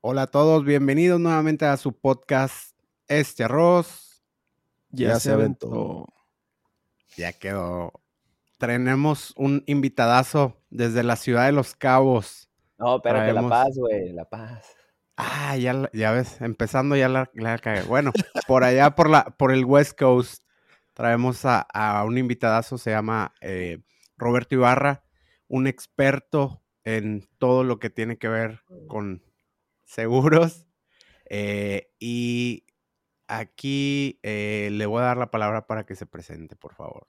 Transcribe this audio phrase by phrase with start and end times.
[0.00, 2.76] Hola a todos, bienvenidos nuevamente a su podcast
[3.08, 4.22] Este Arroz.
[4.90, 6.06] Ya, se aventó.
[7.16, 7.92] Ya quedó.
[8.58, 12.48] Tenemos un invitadazo desde la ciudad de Los Cabos.
[12.78, 14.66] No, espérate, La Traemos- Paz, güey, La Paz.
[15.16, 17.82] Ah, ya, la- ya ves, empezando ya la, la cagué.
[17.82, 18.12] Bueno,
[18.46, 20.42] por allá, por, la, por el West Coast,
[20.94, 23.80] traemos a, a un invitadazo, se llama eh,
[24.16, 25.04] Roberto Ibarra,
[25.48, 29.22] un experto en todo lo que tiene que ver con
[29.84, 30.66] seguros.
[31.28, 32.64] eh, y
[33.28, 37.06] aquí eh, le voy a dar la palabra para que se presente, por favor.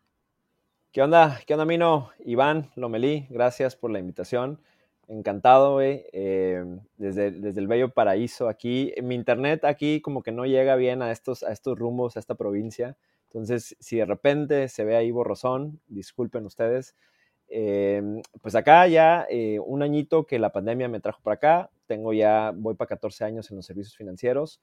[0.91, 1.39] ¿Qué onda?
[1.45, 2.11] ¿Qué onda, Mino?
[2.19, 4.61] Iván Lomelí, gracias por la invitación.
[5.07, 8.93] Encantado, desde, desde el bello paraíso aquí.
[9.03, 12.35] Mi internet aquí como que no llega bien a estos, a estos rumbos, a esta
[12.35, 12.97] provincia.
[13.35, 16.95] Entonces, si de repente se ve ahí borrosón, disculpen ustedes.
[17.49, 18.01] Eh,
[18.41, 21.69] pues acá ya eh, un añito que la pandemia me trajo para acá.
[21.85, 24.61] Tengo ya, voy para 14 años en los servicios financieros.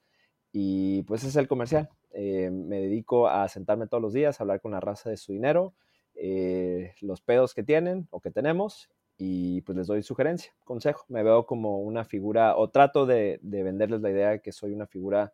[0.51, 1.87] Y pues ese es el comercial.
[2.13, 5.33] Eh, me dedico a sentarme todos los días, a hablar con la raza de su
[5.33, 5.75] dinero,
[6.15, 11.05] eh, los pedos que tienen o que tenemos y pues les doy sugerencia, consejo.
[11.09, 14.73] Me veo como una figura o trato de, de venderles la idea de que soy
[14.73, 15.31] una figura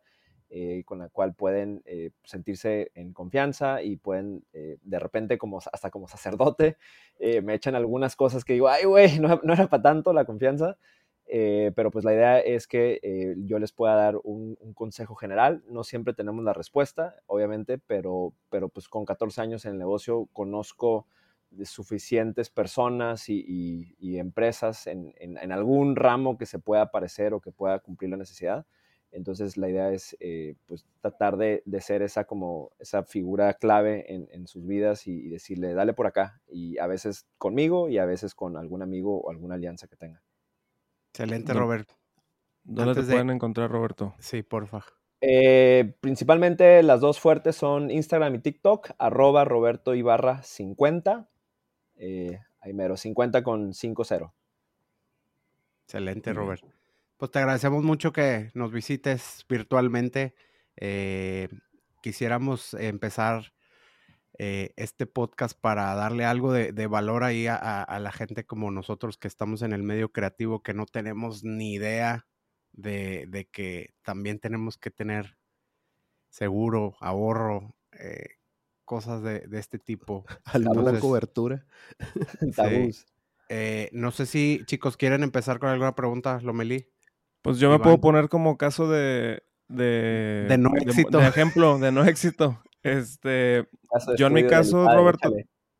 [0.52, 5.58] eh, con la cual pueden eh, sentirse en confianza y pueden eh, de repente como
[5.58, 6.76] hasta como sacerdote
[7.20, 10.76] me echan algunas cosas que digo, ay güey, no, no era para tanto la confianza.
[11.26, 15.62] Pero pues la idea es que yo les pueda dar un, consejo general.
[15.68, 20.28] No siempre tenemos la respuesta, obviamente, pero, pero pues con 14 años en el negocio
[20.32, 21.06] conozco
[21.64, 28.10] suficientes personas y, empresas en, algún ramo que se pueda parecer o que pueda cumplir
[28.10, 28.66] la necesidad.
[29.12, 34.14] Entonces la idea es eh, pues tratar de, de, ser esa como esa figura clave
[34.14, 37.98] en, en sus vidas y, y, decirle dale por acá y a veces conmigo y
[37.98, 40.22] a veces con algún amigo o alguna alianza que tenga.
[41.12, 41.94] Excelente, Roberto.
[42.62, 43.34] ¿Dónde Antes te pueden de...
[43.34, 44.14] encontrar, Roberto?
[44.18, 44.84] Sí, porfa.
[45.20, 51.28] Eh, principalmente las dos fuertes son Instagram y TikTok, arroba Roberto Ibarra 50.
[51.96, 54.32] Eh, ahí mero, 50 con 5-0.
[55.84, 56.64] Excelente, Robert.
[57.20, 60.34] Pues te agradecemos mucho que nos visites virtualmente.
[60.76, 61.50] Eh,
[62.00, 63.52] quisiéramos empezar
[64.38, 68.46] eh, este podcast para darle algo de, de valor ahí a, a, a, la gente
[68.46, 72.26] como nosotros que estamos en el medio creativo, que no tenemos ni idea
[72.72, 75.36] de, de que también tenemos que tener
[76.30, 78.36] seguro, ahorro, eh,
[78.86, 80.24] cosas de, de, este tipo.
[80.44, 81.66] ¿Alguna cobertura?
[82.40, 82.92] Sí.
[83.50, 86.86] Eh, no sé si chicos quieren empezar con alguna pregunta, Lomelí.
[87.42, 87.82] Pues yo me Iván.
[87.82, 91.18] puedo poner como caso de, de, de no éxito.
[91.18, 92.62] De, ejemplo, de no éxito.
[92.82, 93.68] Este,
[94.16, 95.32] yo en mi caso, padre, Roberto,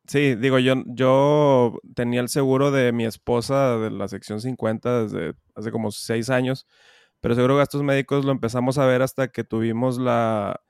[0.07, 5.35] sí, digo, yo, yo tenía el seguro de mi esposa de la sección 50 desde
[5.55, 6.67] hace como seis años,
[7.21, 10.61] pero seguro gastos médicos lo empezamos a ver hasta que tuvimos la,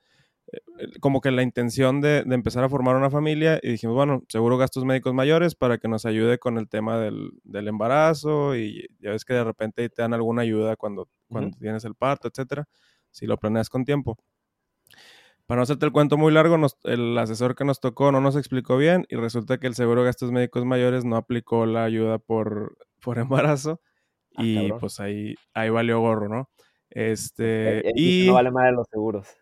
[0.99, 4.57] como que la intención de, de, empezar a formar una familia y dijimos, bueno, seguro
[4.57, 9.11] gastos médicos mayores para que nos ayude con el tema del, del embarazo y ya
[9.11, 11.59] ves que de repente te dan alguna ayuda cuando, cuando uh -huh.
[11.59, 12.67] tienes el parto, etcétera,
[13.11, 14.17] si lo planeas con tiempo.
[15.45, 18.35] Para no hacerte el cuento muy largo, nos, el asesor que nos tocó no nos
[18.35, 22.19] explicó bien y resulta que el seguro de gastos médicos mayores no aplicó la ayuda
[22.19, 23.17] por, por
[23.49, 23.81] embarazo
[24.35, 24.79] ah, y cabrón.
[24.79, 26.49] pues ahí, ahí valió gorro, ¿no?
[26.89, 29.40] Este, y, y, no vale más los seguros.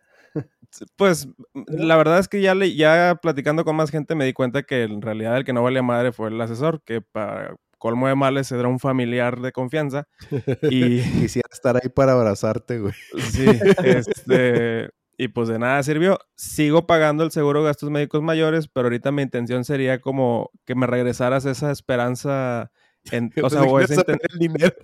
[0.96, 1.28] Pues
[1.66, 4.84] la verdad es que ya, le, ya platicando con más gente me di cuenta que
[4.84, 8.52] en realidad el que no valía madre fue el asesor, que para colmo de males
[8.52, 10.06] era un familiar de confianza.
[10.70, 12.94] Y quisiera estar ahí para abrazarte, güey.
[13.30, 13.46] Sí,
[13.82, 16.18] este, y pues de nada sirvió.
[16.36, 20.74] Sigo pagando el seguro de gastos médicos mayores, pero ahorita mi intención sería como que
[20.74, 22.70] me regresaras esa esperanza.
[23.10, 24.18] En, o sea, o esa inten...
[24.30, 24.76] el dinero,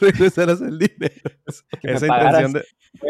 [0.00, 1.30] regresaras el dinero.
[1.82, 2.64] esa intención de,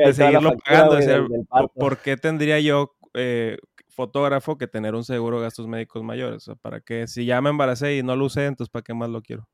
[0.05, 0.97] de seguirlo pagando.
[0.97, 3.57] Wey, del, del ¿Por qué tendría yo, eh,
[3.89, 6.37] fotógrafo, que tener un seguro de gastos médicos mayores?
[6.37, 7.07] O sea, ¿para qué?
[7.07, 9.49] Si ya me embaracé y no lo usé, entonces ¿para qué más lo quiero?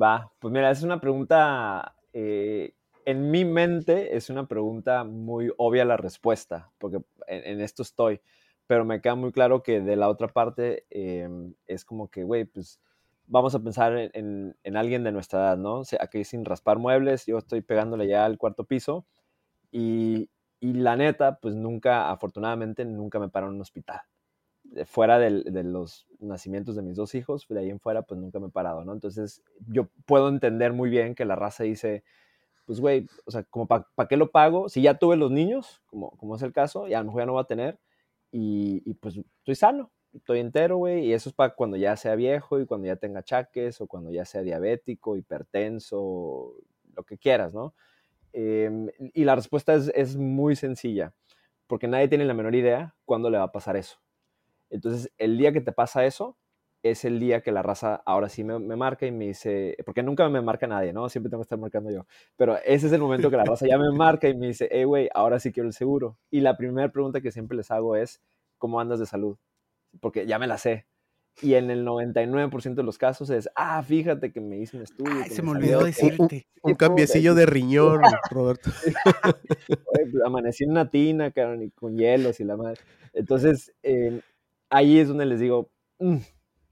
[0.00, 2.74] Va, pues mira, es una pregunta eh,
[3.04, 8.20] en mi mente es una pregunta muy obvia la respuesta, porque en, en esto estoy,
[8.66, 11.28] pero me queda muy claro que de la otra parte eh,
[11.66, 12.80] es como que, güey, pues
[13.26, 15.80] vamos a pensar en, en, en, alguien de nuestra edad, ¿no?
[15.80, 19.06] O sea, aquí sin raspar muebles, yo estoy pegándole ya al cuarto piso
[19.70, 20.28] y,
[20.64, 24.00] y la neta, pues nunca, afortunadamente, nunca me paró en un hospital.
[24.86, 28.46] Fuera de, los nacimientos de mis dos hijos, de ahí en fuera, pues nunca me
[28.46, 28.94] he parado, ¿no?
[28.94, 32.02] Entonces, yo puedo entender muy bien que la raza dice,
[32.64, 34.70] pues, güey, o sea, ¿para pa qué lo pago?
[34.70, 37.34] Si ya tuve los niños, como, es el caso, y a lo mejor ya no
[37.34, 37.78] va a tener,
[38.32, 42.60] y, pues estoy sano, estoy entero, güey, y eso es para cuando ya sea viejo
[42.60, 46.54] y cuando ya tenga achaques o cuando ya sea diabético, hipertenso,
[46.94, 47.74] lo que quieras, ¿no?
[48.32, 51.12] Em, y la respuesta es, muy sencilla,
[51.66, 53.98] porque nadie tiene la menor idea cuándo le va a pasar eso.
[54.70, 56.36] Entonces, el día que te pasa eso,
[56.82, 60.28] es el día que la raza ahora sí me, marca y me dice, porque nunca
[60.28, 61.08] me marca nadie, ¿no?
[61.08, 62.06] Siempre tengo que estar marcando yo.
[62.36, 64.84] Pero ese es el momento que la raza ya me marca y me dice, hey,
[64.84, 66.18] güey, ahora sí quiero el seguro.
[66.30, 68.20] Y la primera pregunta que siempre les hago es,
[68.58, 69.38] ¿cómo andas de salud?
[70.00, 70.86] Porque ya me la sé.
[71.42, 75.12] Y en el 99% de los casos es, ah, fíjate que me hice un estudio.
[75.24, 76.46] Ay, se me, olvidó decirte.
[76.62, 78.00] Un, cambiecillo de riñón,
[78.30, 78.70] Roberto.
[79.92, 81.32] Pues, amanecí en una tina,
[81.74, 82.80] con hielos y la madre.
[83.12, 84.20] Entonces, eh,
[84.70, 86.18] ahí es donde les digo, mm,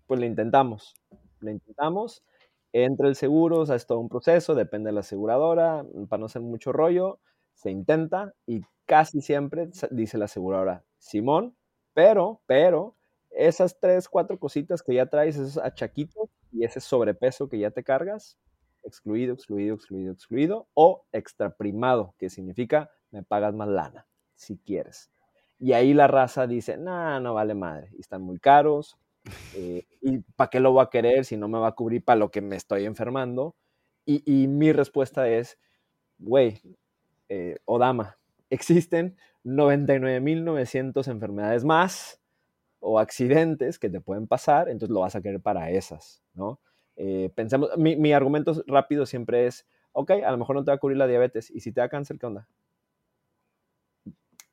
[0.06, 0.94] pues le intentamos,
[1.40, 2.24] le intentamos,
[2.72, 6.26] entra el seguro, o sea, es todo un proceso, depende de la aseguradora, para no
[6.26, 7.20] hacer mucho rollo,
[7.54, 11.56] se intenta y casi siempre dice la aseguradora, Simón,
[11.94, 12.96] pero, pero,
[13.34, 17.82] esas tres, cuatro cositas que ya traes, esos achaquitos y ese sobrepeso que ya te
[17.82, 18.38] cargas,
[18.82, 25.10] excluido, excluido, excluido, excluido, o extraprimado, que significa me pagas más lana, si quieres.
[25.58, 28.98] Y ahí la raza dice, no, no vale madre, y están muy caros,
[29.56, 32.18] eh, ¿Y para qué lo voy a querer si no me va a cubrir para
[32.18, 33.54] lo que me estoy enfermando?
[34.04, 35.58] Y, mi respuesta es,
[36.18, 36.60] güey,
[37.28, 38.18] eh, o dama,
[38.50, 42.20] existen 99.900 enfermedades más
[42.82, 46.60] o accidentes que te pueden pasar, entonces lo vas a querer para esas, ¿no?
[46.96, 50.78] Eh, pensemos, mi, argumento rápido siempre es, ok, a lo mejor no te va a
[50.78, 52.46] cubrir la diabetes, y si te da cáncer, ¿qué onda?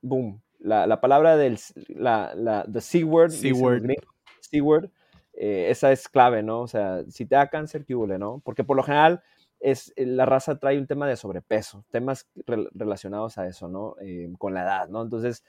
[0.01, 0.41] Boom.
[0.59, 4.89] La, palabra del, la, la the C-word, Steward,
[5.33, 6.61] eh, esa es clave, ¿no?
[6.61, 8.41] O sea, si te da cáncer, ¿qué huele, no?
[8.43, 9.23] Porque por lo general
[9.59, 12.29] es, eh, la raza trae un tema de sobrepeso, temas
[12.73, 13.95] relacionados a eso, ¿no?
[14.01, 15.01] Eh, con la edad, ¿no?
[15.01, 15.45] Entonces,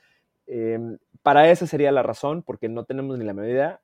[0.50, 3.82] em, para esa sería la razón, porque no tenemos ni la medida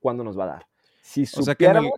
[0.00, 0.66] cuándo nos va a dar.
[1.02, 1.90] Si o sea que en el,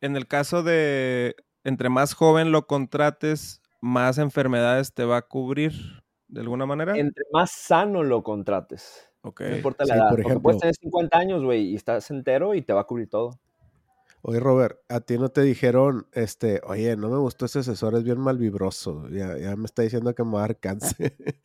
[0.00, 6.04] en el caso de entre más joven lo contrates, más enfermedades te va a cubrir
[6.28, 6.96] de alguna manera.
[6.96, 9.10] Entre más sano lo contrates.
[9.22, 10.10] No importa la edad.
[10.10, 13.08] Por ejemplo, puedes tener 50 años, güey, y estás entero y te va a cubrir
[13.08, 13.40] todo.
[14.22, 18.04] Oye, Robert, a ti no te dijeron, este, oye, no me gustó ese asesor, es
[18.04, 19.08] bien malvibroso.
[19.08, 21.16] Ya, ya me está diciendo que me va a dar cáncer.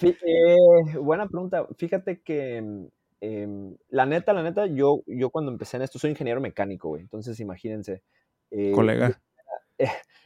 [0.00, 1.66] Eh, buena pregunta.
[1.76, 2.88] Fíjate que
[3.20, 7.02] em, la neta, la neta, yo, yo cuando empecé en esto soy ingeniero mecánico, güey.
[7.02, 8.02] Entonces, imagínense.
[8.50, 9.20] Eh, Colega.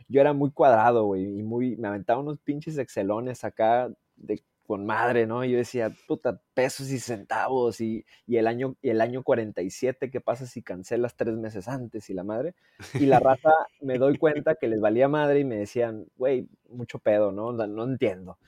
[0.09, 4.87] Yo era, muy cuadrado, güey, y muy, me aventaba unos pinches excelones acá de con
[4.87, 5.45] madre, ¿no?
[5.45, 10.47] yo decía, puta, pesos y centavos y, el, año, y el año 47, ¿qué pasa
[10.47, 12.55] si cancelas tres meses antes y la madre?
[12.95, 17.01] Y la raza me doy cuenta que les valía madre y me decían, güey, mucho
[17.01, 17.53] pedo, ¿no?
[17.53, 18.39] No entiendo.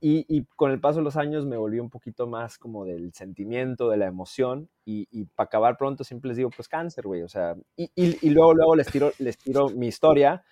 [0.00, 3.90] Y, con el paso de los años me volví un poquito más como del sentimiento,
[3.90, 7.56] de la emoción y, para acabar pronto siempre les digo, pues cáncer, güey, o sea,
[7.76, 10.44] y, luego, luego les tiro, les tiro mi historia.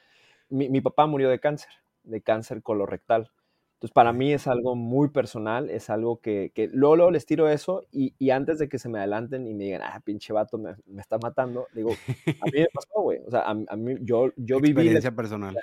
[0.49, 1.71] Mi, mi papá murió de cáncer,
[2.03, 3.31] de cáncer colorectal.
[3.77, 7.85] Entonces, para mí es algo muy personal, es algo que, que luego, les tiro eso
[7.93, 10.77] y, y, antes de que se me adelanten y me digan, ah, pinche vato, me,
[10.87, 13.21] me está matando, digo, a mí me pasó, güey.
[13.27, 14.81] O sea, a, mí, yo, yo viví...
[14.81, 15.59] Experiencia personal.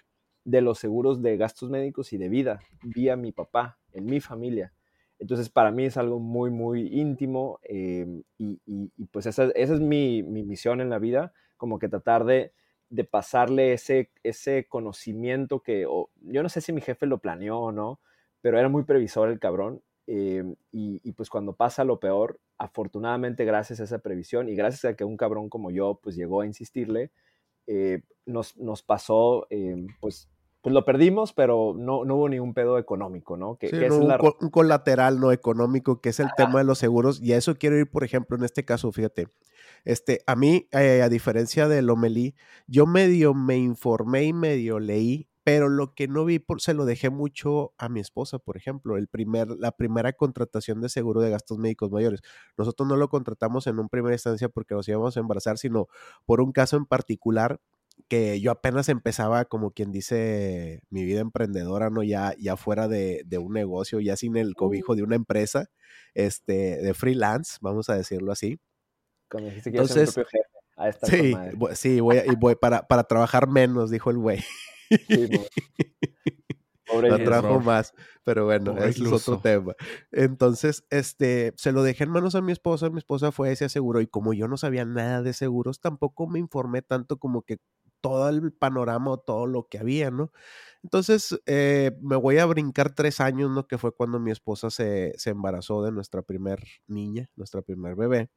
[0.46, 4.20] De los seguros de gastos médicos y de vida, vi a mi papá, en mi
[4.20, 4.74] familia.
[5.20, 9.80] Entonces, para mí es algo muy, muy íntimo em, y, y, pues esa, esa es
[9.80, 12.52] mi, mi, misión en la vida, como que tratar de,
[12.90, 15.88] de pasarle ese, ese conocimiento que
[16.22, 18.02] yo no sé si mi jefe lo planeó o no,
[18.42, 19.82] pero era muy previsor el cabrón.
[20.06, 24.96] Em, y, pues cuando pasa lo peor, afortunadamente gracias a esa previsión y gracias a
[24.98, 27.12] que un cabrón como yo pues llegó a insistirle,
[27.68, 30.30] eh, nos, nos, pasó em, pues
[30.64, 33.58] pues lo perdimos, pero no, no hubo ningún pedo económico, ¿no?
[33.58, 34.10] Que, es un,
[34.50, 37.22] colateral no económico, que es el tema de los seguros.
[37.22, 39.28] Y a eso quiero ir, por ejemplo, en este caso, fíjate.
[39.84, 42.34] Este, a mí, eh, a diferencia de Lomelí,
[42.66, 47.10] yo medio me informé y medio leí, pero lo que no vi se lo dejé
[47.10, 51.58] mucho a mi esposa, por ejemplo, el primer, la primera contratación de seguro de gastos
[51.58, 52.22] médicos mayores.
[52.58, 55.88] Nosotros no lo contratamos en un primera instancia porque nos íbamos a embarazar, sino
[56.26, 57.60] por un caso en particular
[58.14, 62.04] que yo apenas empezaba, como quien dice, mi vida emprendedora, ¿no?
[62.04, 65.72] Ya, ya fuera de, un negocio, ya sin el cobijo de una empresa,
[66.14, 68.60] este, de freelance, vamos a decirlo así.
[69.30, 70.48] Como dijiste que Entonces, propio jefe.
[70.76, 71.34] A esta sí,
[71.74, 74.44] sí, voy, y voy para, para trabajar menos, dijo el güey.
[74.90, 75.28] Sí,
[76.86, 77.94] Pobre trabajo más,
[78.24, 79.74] pero bueno, es otro tema.
[80.12, 83.66] Entonces, este, se lo dejé en manos a mi esposa, mi esposa fue y se
[83.66, 87.58] aseguró, y como yo no sabía nada de seguros, tampoco me informé tanto como que
[88.04, 90.32] todo el panorama todo lo que había, ¿no?
[90.84, 93.68] Entonces, eh, me voy a brincar tres años, ¿no?
[93.68, 98.30] Que fue cuando mi esposa se, se embarazó de nuestra primer niña, nuestra primer bebé.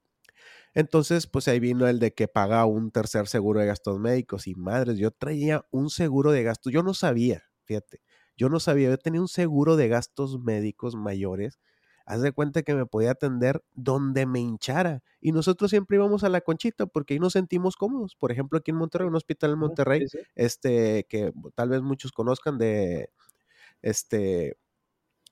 [0.74, 4.46] Entonces, pues ahí vino el de que paga un tercer seguro de gastos médicos.
[4.46, 6.72] Y madres, yo traía un seguro de gastos.
[6.72, 8.02] Yo no sabía, fíjate,
[8.36, 11.58] yo no sabía, yo tenía un seguro de gastos médicos mayores
[12.06, 15.02] haz de cuenta que me podía atender donde me hinchara.
[15.20, 18.16] Y nosotros siempre íbamos a la conchita porque ahí nos sentimos cómodos.
[18.16, 22.58] Por ejemplo, aquí en Monterrey, un hospital en Monterrey, este, que tal vez muchos conozcan
[22.58, 23.10] de,
[23.82, 24.56] este,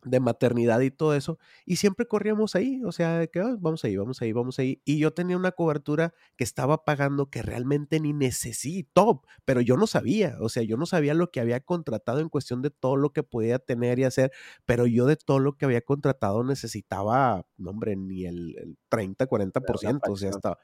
[0.04, 3.96] de maternidad y todo eso, y siempre corríamos ahí, o sea, que ah, vamos ahí,
[3.96, 8.12] vamos ahí, vamos ahí, y yo tenía una cobertura que estaba pagando que realmente ni
[8.12, 12.28] necesito, pero yo no sabía, o sea, yo no sabía lo que había contratado en
[12.28, 14.32] cuestión de todo lo que podía tener y hacer,
[14.66, 20.00] pero yo de todo lo que había contratado necesitaba, no hombre, ni el, 30, 40%,
[20.08, 20.58] o sea, estaba,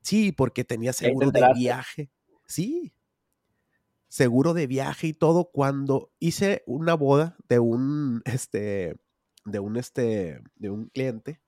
[0.00, 2.10] sí, porque tenía seguro de viaje,
[2.46, 2.92] sí,
[4.12, 8.96] seguro de viaje y todo cuando hice una boda de un, este,
[9.46, 11.40] de un, este, de un cliente.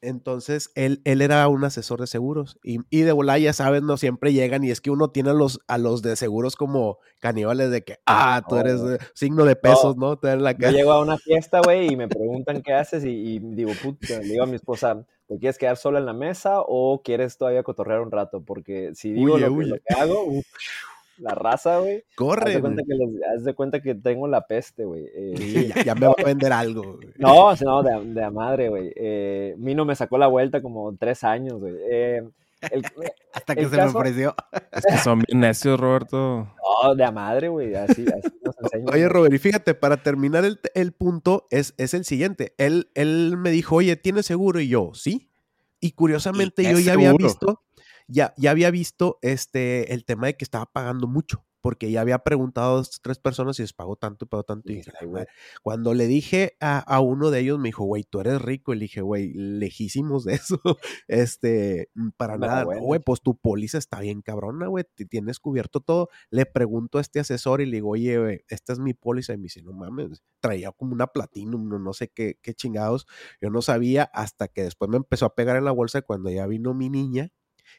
[0.00, 3.96] Entonces, él, él era un asesor de seguros y, y de volar, ya sabes, no
[3.96, 7.70] siempre llegan y es que uno tiene a los, a los de seguros como caníbales
[7.70, 8.80] de que, ah, tú eres
[9.14, 10.18] signo de pesos, ¿no?
[10.18, 13.72] Te la Yo llego a una fiesta, güey, y me preguntan qué haces y, digo,
[13.80, 17.38] puta, le digo a mi esposa, ¿te quieres quedar sola en la mesa o quieres
[17.38, 18.44] todavía cotorrear un rato?
[18.44, 20.26] Porque si digo lo, Que, hago,
[21.18, 22.04] la raza, güey.
[22.16, 22.50] Corre.
[22.50, 22.94] Haz de, cuenta que
[23.36, 25.04] haz de cuenta que tengo la peste, güey.
[25.14, 26.98] Eh, ya, me va a vender algo.
[27.16, 28.92] No, no, de, de madre, güey.
[28.96, 31.74] Eh, Mino me sacó la vuelta como tres años, güey.
[31.90, 32.22] Eh,
[33.32, 34.34] Hasta que se me ofreció.
[34.72, 36.48] Es que son bien necios, Roberto.
[36.84, 37.74] No, de a madre, güey.
[37.74, 38.94] Así, así nos enseñan.
[38.94, 42.54] Oye, Robert, y fíjate, para terminar el, el punto es, es, el siguiente.
[42.58, 44.60] Él, él me dijo, oye, ¿tienes seguro?
[44.60, 45.28] Y yo, sí.
[45.80, 47.60] Y curiosamente yo ya había visto
[48.12, 52.18] ya, ya había visto este, el tema de que estaba pagando mucho porque ya había
[52.18, 54.72] preguntado a tres personas si les pagó tanto y pagó tanto.
[54.72, 54.82] Y
[55.62, 58.74] cuando le dije a, uno de ellos, me dijo, güey, tú eres rico.
[58.74, 60.60] Y le dije, güey, lejísimos de eso.
[61.08, 66.08] este, mm, para nada, güey, pues tu póliza está bien cabrona, güey, tienes cubierto todo.
[66.30, 69.32] Le pregunto a este asesor y le digo, oye, güey, esta es mi póliza.
[69.32, 73.06] Y me dice, no mames, traía como una platinum, no, no sé qué, qué chingados.
[73.40, 76.44] Yo no sabía hasta que después me empezó a pegar en la bolsa cuando ya
[76.48, 77.30] vino mi niña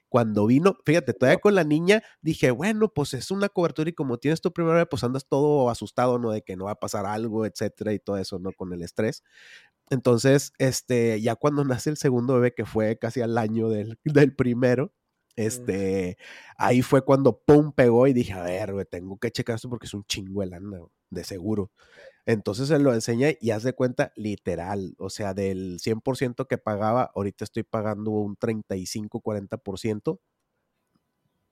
[0.09, 4.17] cuando vino, fíjate, todavía con la niña dije, bueno, pues es una cobertura y como
[4.17, 6.31] tienes tu primera vez, pues andas todo asustado, ¿no?
[6.31, 8.51] De que no va a pasar algo, etcétera, y todo eso, ¿no?
[8.53, 9.23] Con el estrés.
[9.89, 14.35] Entonces, este, ya cuando nace el segundo bebé, que fue casi al año del, del
[14.35, 14.93] primero,
[15.35, 16.17] este,
[16.57, 19.93] ahí fue cuando pum pegó y dije, a ver, tengo que checar esto porque es
[19.93, 21.71] un chingo de lana, de seguro.
[22.25, 27.11] Entonces se lo enseña y haz de cuenta literal, o sea, del 100% que pagaba,
[27.15, 30.19] ahorita estoy pagando un 35-40%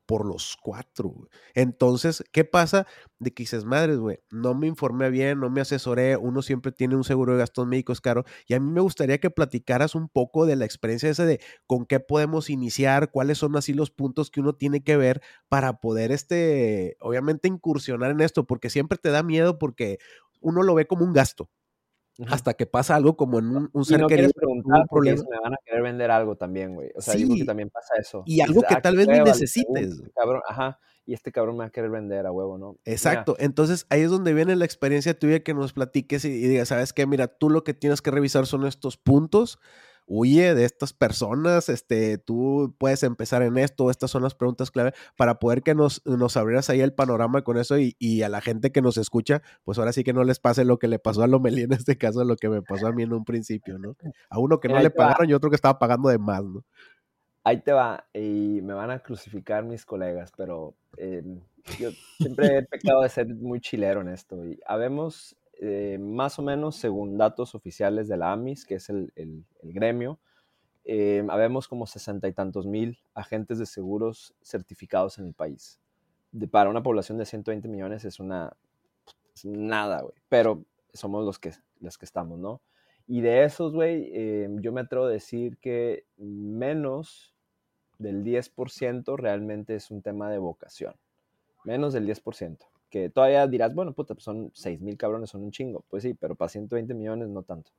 [0.05, 1.29] por los cuatro.
[1.53, 2.85] Entonces, ¿qué pasa?
[3.19, 6.95] De que dices, madres, güey, no me informé bien, no me asesoré, uno siempre tiene
[6.97, 10.45] un seguro de gastos médicos caro, y a mí me gustaría que platicaras un poco
[10.45, 14.41] de la experiencia esa de con qué podemos iniciar, cuáles son así los puntos que
[14.41, 19.23] uno tiene que ver para poder, este, obviamente, incursionar en esto, porque siempre te da
[19.23, 19.99] miedo porque
[20.41, 21.49] uno lo ve como un gasto.
[22.27, 24.31] Hasta que pasa algo como en un, un ser y no querido.
[24.35, 26.91] preguntar porque me van a querer vender algo también, güey.
[26.95, 28.23] O sea, digo que también pasa eso.
[28.25, 30.03] Y algo que tal vez ni necesites.
[30.13, 30.79] Cabrón, ajá.
[31.05, 32.77] Y este cabrón me va a querer vender a huevo, ¿no?
[32.85, 33.35] Exacto.
[33.39, 36.93] Entonces ahí es donde viene la experiencia tuya que nos platiques y, y digas, ¿sabes
[36.93, 37.07] qué?
[37.07, 39.57] Mira, tú lo que tienes que revisar son estos puntos
[40.05, 44.93] huye de estas personas, este, tú puedes empezar en esto, estas son las preguntas clave
[45.15, 48.71] para poder que nos, nos abrieras ahí el panorama con eso y, a la gente
[48.71, 51.27] que nos escucha, pues ahora sí que no les pase lo que le pasó a
[51.27, 53.95] Lomelí en este caso, lo que me pasó a mí en un principio, ¿no?
[54.29, 56.63] A uno que no le pagaron y otro que estaba pagando de más, ¿no?
[57.43, 61.23] Ahí te va, y me van a crucificar mis colegas, pero eh,
[61.79, 61.89] yo
[62.19, 64.45] siempre he pecado de ser muy chilero en esto.
[64.45, 69.13] Y habemos eh, más o menos, según datos oficiales de la AMIS, que es el,
[69.61, 70.19] gremio,
[70.85, 75.79] eh, habemos como sesenta y tantos mil agentes de seguros certificados en el país.
[76.31, 78.57] De, para una población de 120 millones es una
[79.43, 80.15] nada, güey.
[80.29, 82.63] Pero somos los que, los que estamos, ¿no?
[83.05, 87.35] Y de esos, güey, eh, yo me atrevo a decir que menos
[87.99, 90.95] del 10% realmente es un tema de vocación.
[91.65, 95.51] Menos del 10% que todavía dirás, bueno, puta, pues son 6 mil cabrones, son un
[95.51, 95.83] chingo.
[95.89, 97.71] Pues sí, pero para 120 millones no tanto.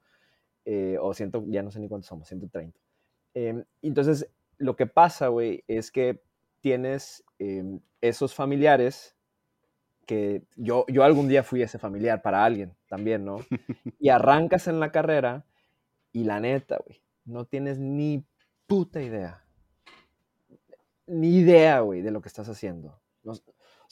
[0.65, 2.79] Eh, o ciento, ya no sé ni cuántos somos, 130.
[3.35, 4.29] Em, entonces,
[4.59, 6.23] lo que pasa, güey, es que
[6.61, 9.17] tienes em, esos familiares
[10.07, 13.39] que yo, yo algún día fui ese familiar para alguien también, ¿no?
[14.01, 15.45] Y arrancas en la carrera
[16.13, 18.25] y la neta, güey, no tienes ni
[18.67, 19.45] puta idea.
[21.07, 23.01] Ni idea, güey, de lo que estás haciendo.
[23.23, 23.35] No,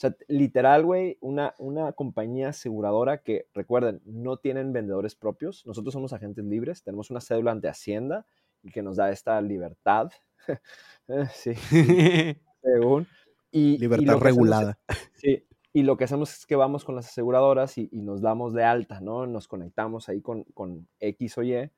[0.01, 5.65] sea, literal, güey, una, una compañía aseguradora que, recuerden, no tienen vendedores propios.
[5.65, 8.25] Nosotros somos agentes libres, tenemos una cédula ante Hacienda
[8.63, 10.11] y que nos da esta libertad.
[11.33, 11.53] Sí,
[12.63, 13.05] según.
[13.51, 14.79] Y, libertad regulada.
[15.13, 18.63] sí, y lo que hacemos es que vamos con las aseguradoras y, nos damos de
[18.63, 19.27] alta, ¿no?
[19.27, 21.69] Nos conectamos ahí con, con X o Y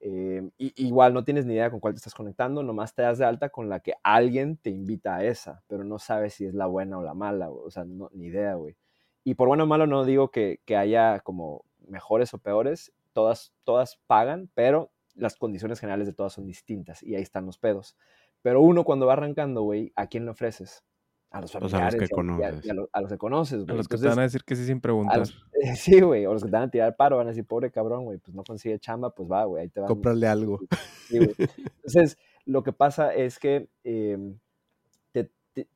[0.00, 3.24] eh, igual no tienes ni idea con cuál te estás conectando, nomás te das de
[3.24, 6.66] alta con la que alguien te invita a esa, pero no sabes si es la
[6.66, 8.76] buena o la mala, o sea, no, ni idea, güey.
[9.24, 13.52] Y por bueno o malo no digo que, que, haya como mejores o peores, todas,
[13.64, 17.96] todas pagan, pero las condiciones generales de todas son distintas y ahí están los pedos.
[18.42, 20.84] Pero uno cuando va arrancando, güey, ¿a quién le ofreces?
[21.30, 21.94] A los familiares.
[21.94, 22.70] a los que conoces.
[22.92, 25.24] A, los que conoces, A los que te van a decir que sí sin preguntar.
[25.76, 26.26] sí, güey.
[26.26, 28.34] O los que te van a tirar paro, van a decir, pobre cabrón, güey, pues
[28.34, 29.86] no consigue chamba, pues va, güey, ahí te va.
[29.86, 30.60] Cómprale algo.
[31.08, 31.34] Sí, güey.
[31.38, 34.38] Entonces, lo que pasa es que em,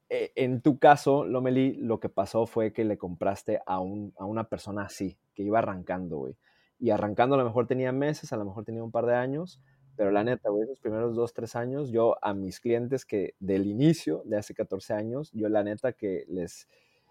[0.08, 4.26] e, en tu caso, Lomeli, lo que pasó fue que le compraste a, un, a
[4.26, 6.36] una persona así, que iba arrancando, güey.
[6.78, 9.60] Y arrancando a lo mejor tenía meses, a lo mejor tenía un par de años,
[9.96, 13.66] pero la neta, güey, esos primeros dos, tres años, yo a mis clientes que del
[13.66, 16.68] inicio, de hace 14 años, yo la neta que les,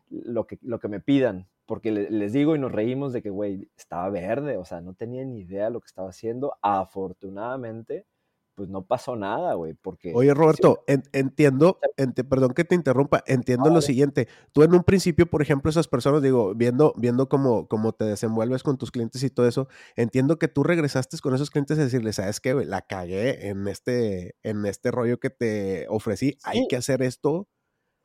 [0.10, 3.70] lo que, lo que me pidan, porque les digo y nos reímos de que, güey,
[3.78, 6.56] estaba verde, o sea, no tenía ni idea de lo que estaba haciendo.
[6.64, 8.08] Afortunadamente,
[8.56, 10.12] pues no pasó nada, güey, porque...
[10.16, 11.80] Oye, Roberto, entiendo,
[12.28, 14.28] perdón que te interrumpa, entiendo lo siguiente.
[14.52, 18.64] Tú en un principio, por ejemplo, esas personas, digo, viendo, viendo cómo, cómo te desenvuelves
[18.64, 22.16] con tus clientes y todo eso, entiendo que tú regresaste con esos clientes a decirles,
[22.16, 27.04] ¿sabes qué, La cagué en este, en este rollo que te ofrecí, hay que hacer
[27.04, 27.48] esto.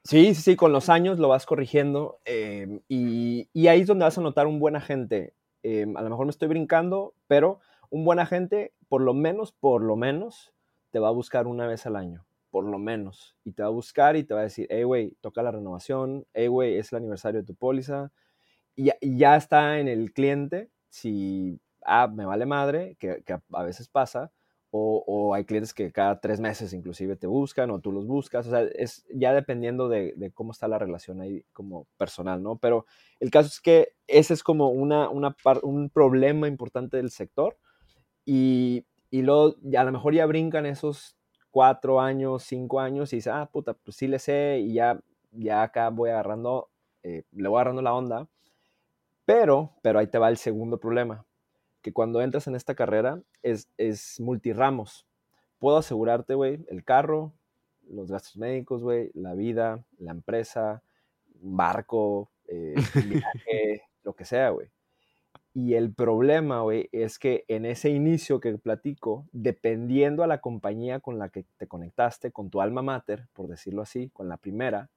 [0.06, 4.18] Sí, sí, sí, con los años lo vas corrigiendo em, y, ahí es donde vas
[4.18, 5.34] a notar un buen agente.
[5.62, 9.82] Em, a lo mejor me estoy brincando, pero un buen agente, por lo menos, por
[9.82, 10.52] lo menos,
[10.90, 13.34] te va a buscar una vez al año, por lo menos.
[13.44, 16.26] Y te va a buscar y te va a decir, hey, güey, toca la renovación,
[16.34, 18.12] hey, güey, es el aniversario de tu póliza.
[18.76, 24.32] Y ya, está en el cliente si, ah, me vale madre, que, a veces pasa,
[24.76, 28.50] o, hay clientes que cada tres meses inclusive te buscan o tú los buscas, o
[28.50, 32.56] sea, es ya dependiendo de, cómo está la relación ahí como personal, ¿no?
[32.56, 32.84] Pero
[33.20, 37.56] el caso es que ese es como una, un problema importante del sector
[38.24, 41.16] y, y luego a lo mejor ya brincan esos
[41.52, 45.62] cuatro años, cinco años y dice, ah, puta, pues sí le sé y ya, ya
[45.62, 46.68] acá voy agarrando,
[47.04, 48.28] eh, le voy agarrando la onda.
[49.24, 51.24] Pero, pero ahí te va el segundo problema,
[51.84, 55.06] que cuando entras en esta carrera es, es multiramos.
[55.58, 57.34] Puedo asegurarte, güey, el carro,
[57.86, 60.82] los gastos médicos, güey, la vida, la empresa,
[61.42, 62.74] barco, eh,
[63.44, 64.70] viaje, lo que sea, güey.
[65.52, 71.00] Y el problema, güey, es que en ese inicio que platico, dependiendo a la compañía
[71.00, 74.88] con la que te conectaste, con tu alma mater, por decirlo así, con la primera,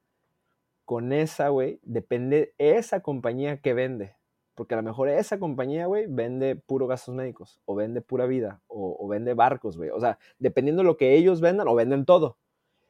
[0.85, 4.16] con esa, güey, depende esa compañía que vende.
[4.57, 8.59] Porque a lo mejor esa compañía, güey, vende puro gastos médicos, o vende pura vida,
[8.65, 9.91] o, vende barcos, güey.
[9.91, 12.37] O sea, dependiendo de lo que ellos vendan, o venden todo.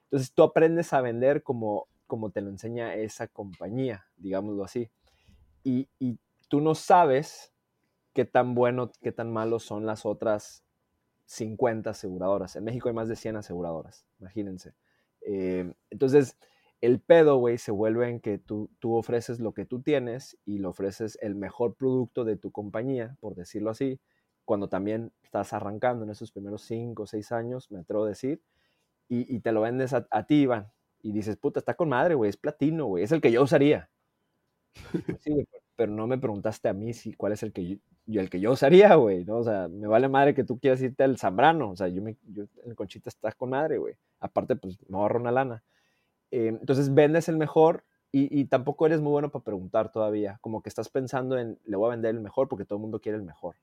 [0.06, 4.90] Entonces tú aprendes a vender como, como te lo enseña esa compañía, digámoslo así.
[5.66, 7.52] Y, y tú no sabes
[8.14, 10.64] qué tan bueno, qué tan malo son las otras
[11.26, 12.56] 50 aseguradoras.
[12.56, 14.74] En México hay más de 100 aseguradoras, imagínense.
[15.20, 16.38] Eh, entonces,
[16.82, 20.60] el pedo, güey, se vuelve en que tú, tú ofreces lo que tú tienes y
[20.60, 24.00] le ofreces el mejor producto de tu compañía, por decirlo así,
[24.46, 28.42] cuando también estás arrancando en esos primeros 5 o 6 años, me atrevo a decir,
[29.10, 30.68] y, te lo vendes a, ti, Iván,
[31.02, 33.90] y dices, puta, está con madre, güey, es platino, güey, es el que yo usaría.
[34.92, 38.22] Pues sí, güey, pero no me preguntaste a mí si cuál es el que yo,
[38.22, 39.38] el que yo usaría, güey, ¿no?
[39.38, 42.18] O sea, me vale madre que tú quieras irte al Zambrano, o sea, yo, me,
[42.28, 43.96] yo el Conchita está con madre, güey.
[44.20, 45.64] Aparte, pues me ahorro una lana.
[46.32, 50.70] Eh, entonces vendes el mejor y, tampoco eres muy bueno para preguntar todavía, como que
[50.70, 53.24] estás pensando en, le voy a vender el mejor porque todo el mundo quiere el
[53.24, 53.58] mejor.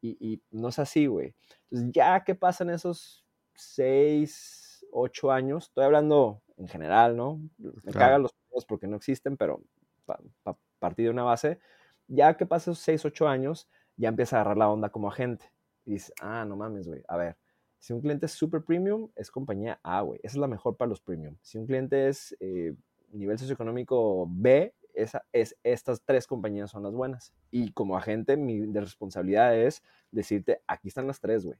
[0.00, 1.34] Y, no es así, güey.
[1.70, 7.40] Entonces, ya que pasan esos seis, ocho años, estoy hablando en general, ¿no?
[7.58, 8.34] Me cagan los
[8.68, 9.60] porque no existen, pero
[10.04, 11.58] para partir de una base,
[12.06, 15.50] ya que pases 6, 8 años, ya empieza a agarrar la onda como agente.
[15.84, 17.02] Y dices, ah, no mames, güey.
[17.08, 17.36] A ver,
[17.84, 20.18] si un cliente es super premium, es compañía A, güey.
[20.22, 21.36] Esa es la mejor para los premium.
[21.42, 22.74] Si un cliente es eh,
[23.12, 27.34] nivel socioeconómico B, esa, es, estas tres compañías son las buenas.
[27.50, 31.58] Y como agente, mi responsabilidad es decirte, aquí están las tres, güey.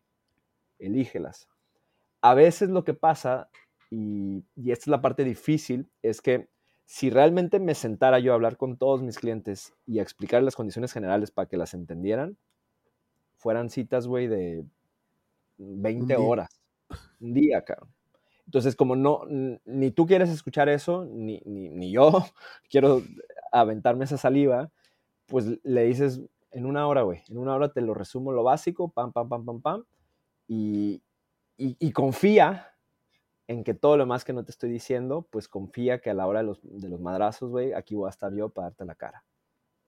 [0.78, 1.46] Elígelas.
[2.22, 3.50] A veces lo que pasa,
[3.90, 6.48] y, y esta es la parte difícil, es que
[6.86, 10.56] si realmente me sentara yo a hablar con todos mis clientes y a explicar las
[10.56, 12.38] condiciones generales para que las entendieran,
[13.36, 14.64] fueran citas, güey, de
[15.58, 16.60] 20 horas.
[17.20, 17.90] Un día, cabrón.
[18.46, 19.22] Entonces, como no,
[19.64, 22.10] ni tú quieres escuchar eso, ni, ni, yo
[22.70, 23.02] quiero
[23.52, 24.70] aventarme esa saliva,
[25.26, 28.88] pues le dices en una hora, güey, en una hora te lo resumo lo básico,
[28.88, 29.84] pam, pam, pam, pam, pam,
[30.46, 31.02] y,
[31.56, 32.68] y, confía
[33.48, 36.26] en que todo lo más que no te estoy diciendo, pues confía que a la
[36.26, 38.94] hora de los, de los madrazos, güey, aquí voy a estar yo para darte la
[38.94, 39.24] cara.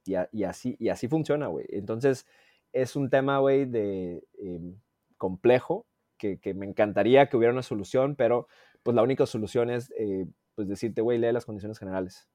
[0.04, 1.66] Y, y así, y así funciona, güey.
[1.68, 2.26] Entonces,
[2.72, 4.76] es un tema, güey, de em,
[5.16, 8.48] complejo, que, que, me encantaría que hubiera una solución, pero
[8.82, 12.28] pues la única solución es eh, pues decirte, güey, lee las condiciones generales.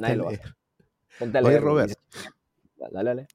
[0.00, 1.92] Nadie lo Oye, Robert.
[2.76, 3.26] Dale, dale.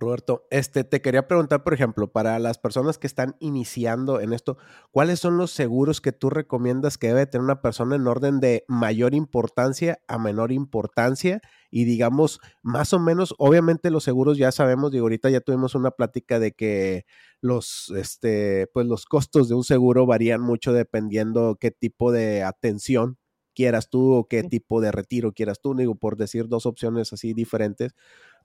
[0.00, 4.56] Roberto, este, te quería preguntar, por ejemplo, para las personas que están iniciando en esto,
[4.90, 8.64] ¿cuáles son los seguros que tú recomiendas que debe tener una persona en orden de
[8.66, 11.42] mayor importancia a menor importancia?
[11.70, 15.90] Y digamos, más o menos, obviamente los seguros ya sabemos, digo, ahorita ya tuvimos una
[15.90, 17.04] plática de que
[17.42, 23.18] los, este, pues los costos de un seguro varían mucho dependiendo qué tipo de atención
[23.54, 27.34] quieras tú o qué tipo de retiro quieras tú, digo, por decir dos opciones así
[27.34, 27.92] diferentes.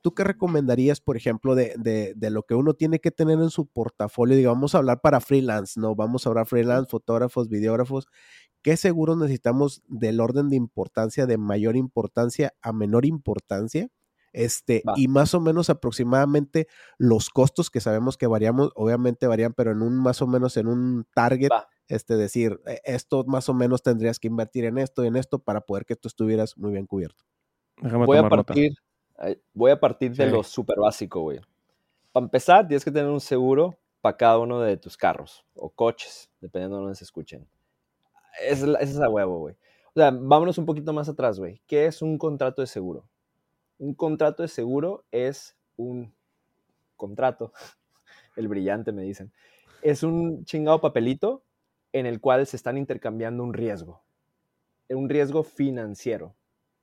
[0.06, 3.50] ¿Tú qué recomendarías, por ejemplo, de, de, de, lo que uno tiene que tener en
[3.50, 4.38] su portafolio?
[4.38, 5.96] Digamos, vamos a hablar para freelance, ¿no?
[5.96, 8.06] Vamos a hablar freelance, fotógrafos, videógrafos.
[8.62, 13.88] ¿Qué seguros necesitamos del orden de importancia, de mayor importancia a menor importancia?
[14.32, 16.68] Este, y más o menos aproximadamente
[17.00, 20.68] los costos que sabemos que variamos, obviamente varían, pero en un más o menos en
[20.68, 21.50] un target,
[21.88, 25.40] este, decir, e, esto más o menos tendrías que invertir en esto y en esto
[25.40, 27.24] para poder que tú estuvieras muy bien cubierto.
[27.82, 28.74] Voy a partir,
[29.54, 31.40] Voy a partir de lo súper básico, güey.
[32.12, 36.30] Para empezar, tienes que tener un seguro para cada uno de tus carros o coches,
[36.40, 37.48] dependiendo de dónde se escuchen.
[38.42, 39.56] Es, es a huevo, güey.
[39.94, 41.62] O sea, vámonos un poquito más atrás, güey.
[41.68, 43.08] ¿Qué es un contrato de seguro?
[43.78, 46.14] Un contrato de seguro es un
[46.96, 47.52] contrato,
[48.36, 49.32] el brillante me dicen,
[49.82, 51.44] es un chingado papelito
[51.94, 54.04] en el cual se están intercambiando un riesgo,
[54.90, 56.36] un riesgo financiero.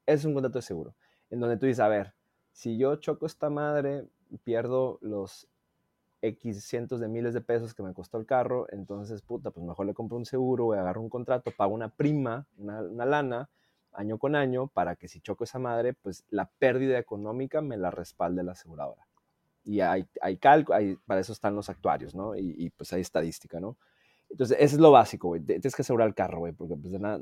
[0.07, 0.95] Es un contrato de seguro,
[1.31, 2.15] en donde tú dices, a ver,
[2.53, 4.07] si yo choco esta madre,
[4.45, 5.49] pierdo los
[6.23, 9.87] X cientos de miles de pesos que me costó el carro, entonces, puta, pues mejor
[9.87, 13.51] le compro un seguro, voy a agarrar un contrato, pago una prima, una, lana,
[13.93, 17.91] año con año, para que si choco esa madre, pues la pérdida económica me la
[17.91, 19.07] respalde la aseguradora.
[19.65, 22.37] Y hay, hay cálculo, para eso están los actuarios, ¿no?
[22.37, 23.77] Y, pues hay estadística, ¿no?
[24.31, 25.43] Entonces, eso es lo básico, güey.
[25.43, 27.21] Tienes que asegurar el carro, güey, porque pues de nada,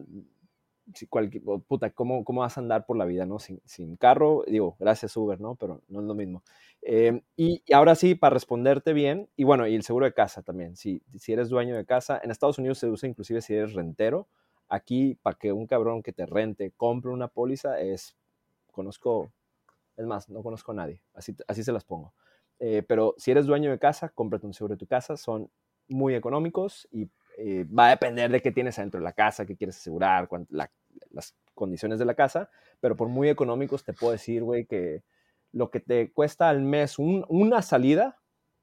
[1.09, 3.39] cualquier, puta, ¿cómo, ¿cómo, vas a andar por la vida, no?
[3.39, 5.55] Sin, carro, digo, gracias Uber, ¿no?
[5.57, 6.43] Pero no es lo mismo.
[6.83, 10.77] Em, y, ahora sí, para responderte bien, y bueno, y el seguro de casa también,
[10.77, 14.29] si, si eres dueño de casa, en Estados Unidos se usa inclusive si eres rentero,
[14.69, 18.17] aquí para que un cabrón que te rente compre una póliza es,
[18.73, 19.33] conozco,
[19.97, 22.15] es más, no conozco a nadie, así, así se las pongo.
[22.61, 25.51] Eh, pero si eres dueño de casa, cómprate un seguro de tu casa, son
[25.89, 29.57] muy económicos y eh, va a depender de qué tienes adentro de la casa, qué
[29.57, 30.29] quieres asegurar,
[31.11, 35.03] las condiciones de la casa, pero por muy económicos te puedo decir, güey, que
[35.53, 38.19] lo que te cuesta al mes una salida,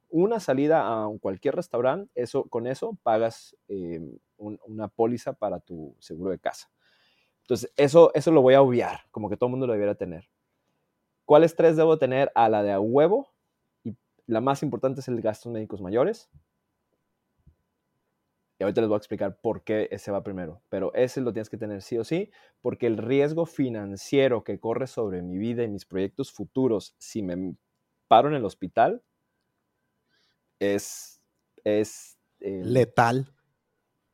[0.09, 3.99] una salida a cualquier restaurante, eso, con eso pagas eh,
[4.37, 6.69] una póliza para tu seguro de casa.
[7.41, 10.29] Entonces, eso, eso lo voy a obviar, como que todo el mundo lo debiera tener.
[11.25, 12.31] ¿Cuáles tres debo tener?
[12.35, 13.33] A la de a huevo,
[13.83, 13.95] y
[14.25, 16.29] la más importante es el gastos médicos mayores,
[18.59, 20.61] y ahorita les voy a explicar por qué ese va primero.
[20.69, 24.87] Pero ese lo tienes que tener sí o sí, porque el riesgo financiero que corre
[24.87, 27.55] sobre mi vida y mis proyectos futuros, si me
[28.07, 29.03] paro en el hospital,
[30.59, 31.21] es...
[31.63, 33.31] es eh, Letal.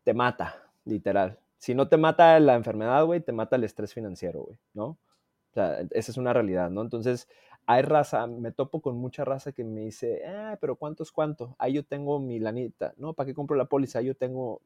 [0.03, 1.39] Te mata, literal.
[1.57, 4.85] Si no te mata la enfermedad, güey, te mata el estrés financiero, güey, ¿no?
[4.85, 6.81] O sea, esa es una realidad, ¿no?
[6.81, 7.29] Entonces,
[7.65, 11.55] hay raza, me topo con mucha raza que me dice, ah, pero ¿cuánto es cuánto?
[11.57, 13.13] Ahí yo tengo mi lanita, ¿no?
[13.13, 13.99] ¿Para qué compro la póliza?
[13.99, 14.61] Ahí yo tengo,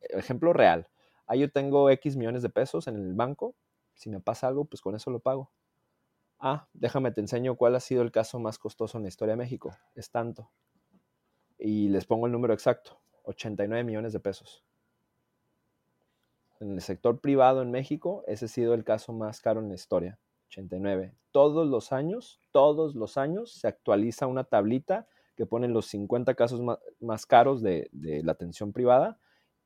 [0.00, 0.88] ejemplo real,
[1.26, 3.54] ahí yo tengo X millones de pesos en el banco,
[3.94, 5.50] si me pasa algo, pues con eso lo pago.
[6.38, 9.38] Ah, déjame te enseño cuál ha sido el caso más costoso en la historia de
[9.38, 10.50] México, es tanto.
[11.58, 14.62] Y les pongo el número exacto, 89 millones de pesos.
[16.60, 19.74] En el sector privado en México, ese ha sido el caso más caro en la
[19.74, 20.18] historia.
[20.48, 21.14] 89.
[21.30, 25.06] Todos los años, todos los años se actualiza una tablita
[25.36, 26.60] que pone los 50 casos
[27.00, 29.18] más, caros de, la atención privada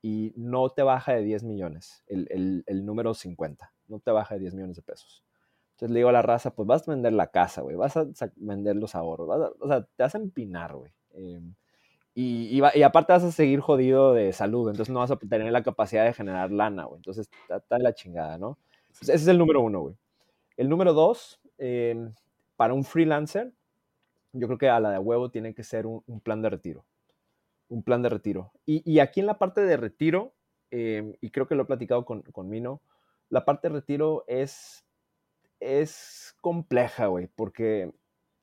[0.03, 4.55] y no te baja de 10 millones, el, número 50, no te baja de 10
[4.55, 5.25] millones de pesos.
[5.73, 8.07] Entonces le digo a la raza, pues vas a vender la casa, güey, vas a
[8.37, 10.93] vender los ahorros, o sea, te vas a empinar, güey.
[11.13, 11.55] Em,
[12.15, 15.63] y, y, aparte vas a seguir jodido de salud, entonces no vas a tener la
[15.63, 16.99] capacidad de generar lana, güey.
[16.99, 18.59] Entonces está, la chingada, ¿no?
[19.01, 19.97] ese es el número uno, güey.
[20.61, 22.13] El número dos, em,
[22.57, 23.51] para un freelancer,
[24.35, 26.85] yo creo que a la de huevo tiene que ser un, plan de retiro.
[27.71, 28.53] Un plan de retiro.
[28.67, 30.35] Y, aquí en la parte de retiro,
[30.71, 32.83] em, y creo que lo he platicado con, con Mino,
[33.31, 34.85] la parte de retiro es,
[35.61, 37.95] es compleja, güey, porque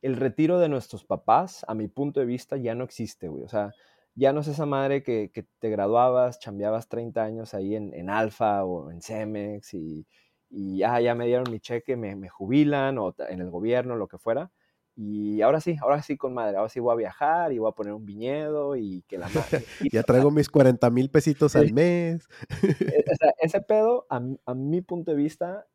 [0.02, 3.44] el retiro de nuestros papás, a mi punto de vista, ya no existe, güey.
[3.44, 3.74] O sea,
[4.16, 8.66] ya no es esa madre que, te graduabas, chambeabas 30 años ahí en, en Alfa
[8.66, 10.08] o en Cemex y,
[10.50, 14.08] y ah, ya me dieron mi cheque, me, me, jubilan o en el gobierno, lo
[14.08, 14.52] que fuera.
[14.96, 17.76] Y ahora sí, ahora sí con madre, ahora sí voy a viajar y voy a
[17.76, 19.64] poner un viñedo y que la madre...
[19.92, 22.28] ya traigo mis 40 mil pesitos al mes.
[22.64, 25.68] E, o sea, ese pedo, a, a mi punto de vista,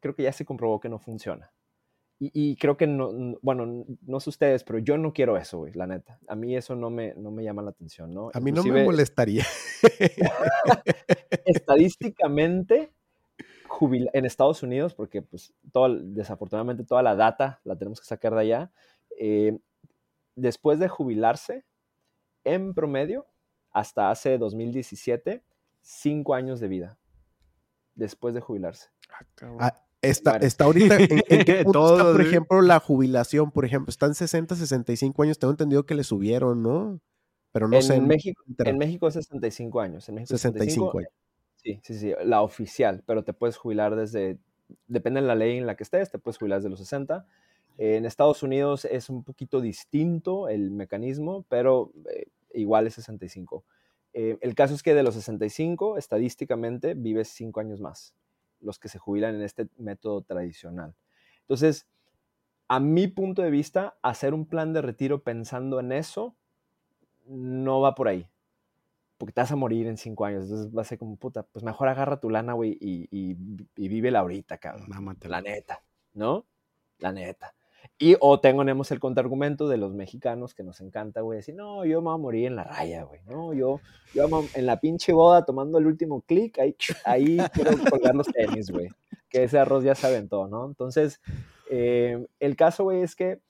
[0.00, 1.52] creo que ya se comprobó que no funciona.
[2.20, 5.86] Y, creo que no, bueno, no sé ustedes, pero yo no quiero eso, güey, la
[5.86, 6.18] neta.
[6.28, 8.30] A mí eso no me, no me llama la atención, ¿no?
[8.32, 9.44] A mí no me molestaría.
[11.44, 12.92] estadísticamente,
[13.80, 18.40] en Estados Unidos, porque pues todo, desafortunadamente toda la data la tenemos que sacar de
[18.40, 18.72] allá,
[19.18, 19.58] eh,
[20.36, 21.64] después de jubilarse,
[22.44, 23.26] en promedio,
[23.70, 25.42] hasta hace 2017,
[25.80, 26.98] cinco años de vida
[27.94, 28.88] después de jubilarse.
[29.58, 33.50] Ah, Está, está ahorita, ¿en, qué por ejemplo, la jubilación?
[33.50, 37.00] Por ejemplo, están 60, 65 años, tengo entendido que le subieron, ¿no?
[37.52, 37.94] Pero no sé.
[37.94, 40.08] En México, en México es 65 años.
[40.08, 41.10] En México 65, años.
[41.64, 44.38] Sí, sí, sí, la oficial, pero te puedes jubilar desde,
[44.86, 47.26] depende de la ley en la que estés, te puedes jubilar desde los 60.
[47.78, 53.64] en Estados Unidos es un poquito distinto el mecanismo, pero eh, igual es 65.
[54.12, 58.14] Eh, el caso es que de los 65, estadísticamente, vives 5 años más
[58.60, 60.94] los que se jubilan en este método tradicional.
[61.40, 61.86] Entonces,
[62.68, 66.36] a mi punto de vista, hacer un plan de retiro pensando en eso
[67.26, 68.28] no va por ahí.
[69.24, 70.42] Porque te vas a morir en cinco años.
[70.42, 74.10] Entonces va a ser como, puta, pues mejor agarra tu lana, güey, y, y, vive
[74.10, 74.86] la ahorita, cabrón.
[75.30, 75.82] La neta,
[76.12, 76.44] ¿no?
[76.98, 77.54] La neta.
[77.98, 82.02] Y o tenemos el contraargumento de los mexicanos que nos encanta, güey, decir, no, yo
[82.02, 83.80] me voy a morir en la raya, güey, no, yo,
[84.12, 88.70] yo en la pinche boda tomando el último clic, ahí, ahí quiero colgar los tenis,
[88.70, 88.90] güey,
[89.30, 90.66] que ese arroz ya se aventó, ¿no?
[90.66, 91.22] Entonces,
[91.70, 93.40] eh, el caso, güey, es que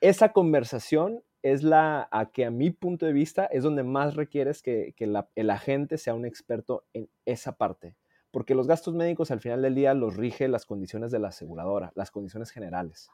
[0.00, 4.62] esa conversación es la a que a mi punto de vista es donde más requieres
[4.62, 7.94] que, que la, el agente sea un experto en esa parte.
[8.30, 11.92] Porque los gastos médicos al final del día los rige las condiciones de la aseguradora,
[11.94, 13.10] las condiciones generales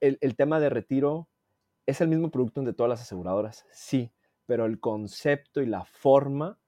[0.00, 1.28] el, tema de retiro
[1.86, 4.12] es el mismo producto de todas las aseguradoras, sí,
[4.46, 6.58] pero el concepto y la forma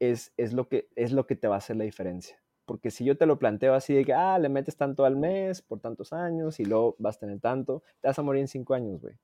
[0.00, 2.40] es, es, lo que, es lo que te va a hacer la diferencia.
[2.64, 5.62] Porque si yo te lo planteo así de que, ah, le metes tanto al mes
[5.62, 8.74] por tantos años y luego vas a tener tanto, te vas a morir en cinco
[8.74, 9.16] años, güey.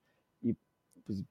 [1.07, 1.25] Pues,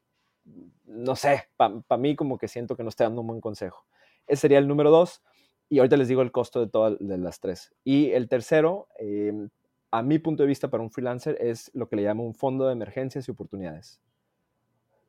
[0.85, 3.85] no sé, para mí como que siento que no estoy dando un buen consejo.
[4.27, 5.21] Ese sería el número dos.
[5.69, 7.73] Y ahorita les digo el costo de todas las tres.
[7.83, 9.33] Y el tercero, eh,
[9.91, 12.67] a mi punto de vista para un freelancer es lo que le llamo un fondo
[12.67, 14.01] de emergencias y oportunidades.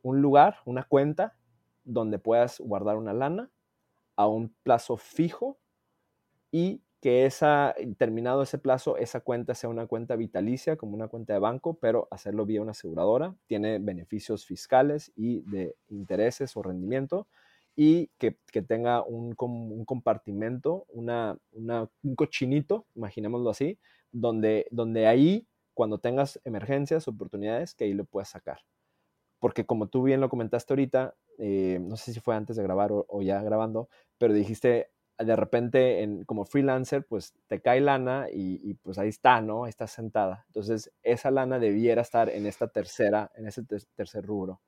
[0.03, 1.37] Un lugar, una cuenta
[1.85, 3.50] donde puedas guardar una lana
[4.16, 5.59] a un plazo fijo
[6.53, 11.35] y que esa, terminado ese plazo, esa cuenta sea una cuenta vitalicia, como una cuenta
[11.35, 13.37] de banco, pero hacerlo vía una aseguradora.
[13.47, 17.29] Tiene beneficios fiscales y de intereses o rendimiento
[17.77, 23.79] y que, tenga un, un compartimento, una, un cochinito, imaginémoslo así,
[24.11, 28.61] donde, donde ahí, cuando tengas emergencias, oportunidades, que ahí lo puedas sacar.
[29.40, 32.93] Porque como tú bien lo comentaste ahorita, eh, no sé si fue antes de grabar
[32.93, 38.74] o, ya grabando, pero dijiste, de repente en, como freelancer, pues te cae lana y,
[38.74, 39.64] pues ahí está, ¿no?
[39.64, 40.44] Ahí está sentada.
[40.48, 43.62] Entonces, esa lana debiera estar en esta tercera, en ese
[43.94, 44.61] tercer rubro.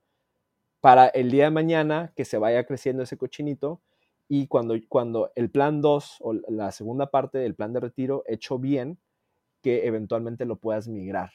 [0.80, 3.82] Para el día de mañana que se vaya creciendo ese cochinito
[4.28, 8.58] y cuando, cuando el plan 2 o la segunda parte del plan de retiro hecho
[8.58, 8.98] bien,
[9.62, 11.32] que eventualmente lo puedas migrar.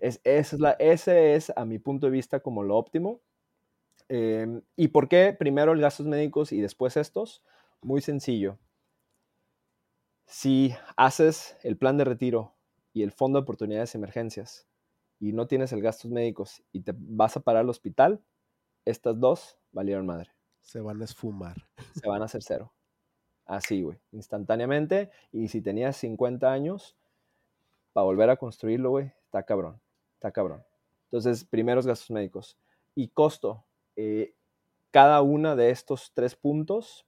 [0.00, 3.20] Es, es la, ese es, a mi punto de vista, como lo óptimo.
[4.12, 7.44] Em, ¿Y por qué primero el gastos médicos y después estos?
[7.80, 8.58] Muy sencillo.
[10.26, 12.52] Si haces el plan de retiro
[12.92, 14.66] y el fondo de oportunidades y emergencias
[15.20, 18.20] y no tienes el gastos médicos y te vas a parar al hospital,
[18.84, 20.32] estas dos valieron madre.
[20.60, 21.68] Se van a esfumar.
[21.94, 22.72] Se van a hacer cero.
[23.46, 25.12] Así, güey, instantáneamente.
[25.30, 26.96] Y si tenías 50 años,
[27.92, 29.80] para volver a construirlo, güey, está cabrón,
[30.14, 30.64] está cabrón.
[31.04, 32.58] Entonces, primeros gastos médicos.
[32.96, 33.64] Y costo.
[33.96, 34.34] Eh,
[34.90, 37.06] cada una de estos tres puntos,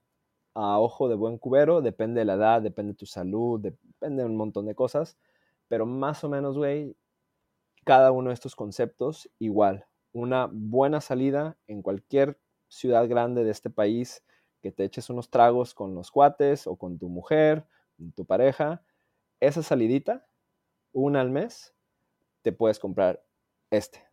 [0.55, 4.29] a ojo de buen cubero, depende de la edad, depende de tu salud, depende de
[4.29, 5.17] un montón de cosas.
[5.67, 6.95] Pero más o menos, güey,
[7.85, 9.85] cada uno de estos conceptos, igual.
[10.13, 14.23] Una buena salida en cualquier ciudad grande de este país
[14.61, 17.65] que te eches unos tragos con los cuates o con tu mujer,
[18.15, 18.83] tu pareja,
[19.39, 20.25] esa salidita,
[20.93, 21.75] una al mes,
[22.43, 23.23] te puedes comprar
[23.71, 24.12] este.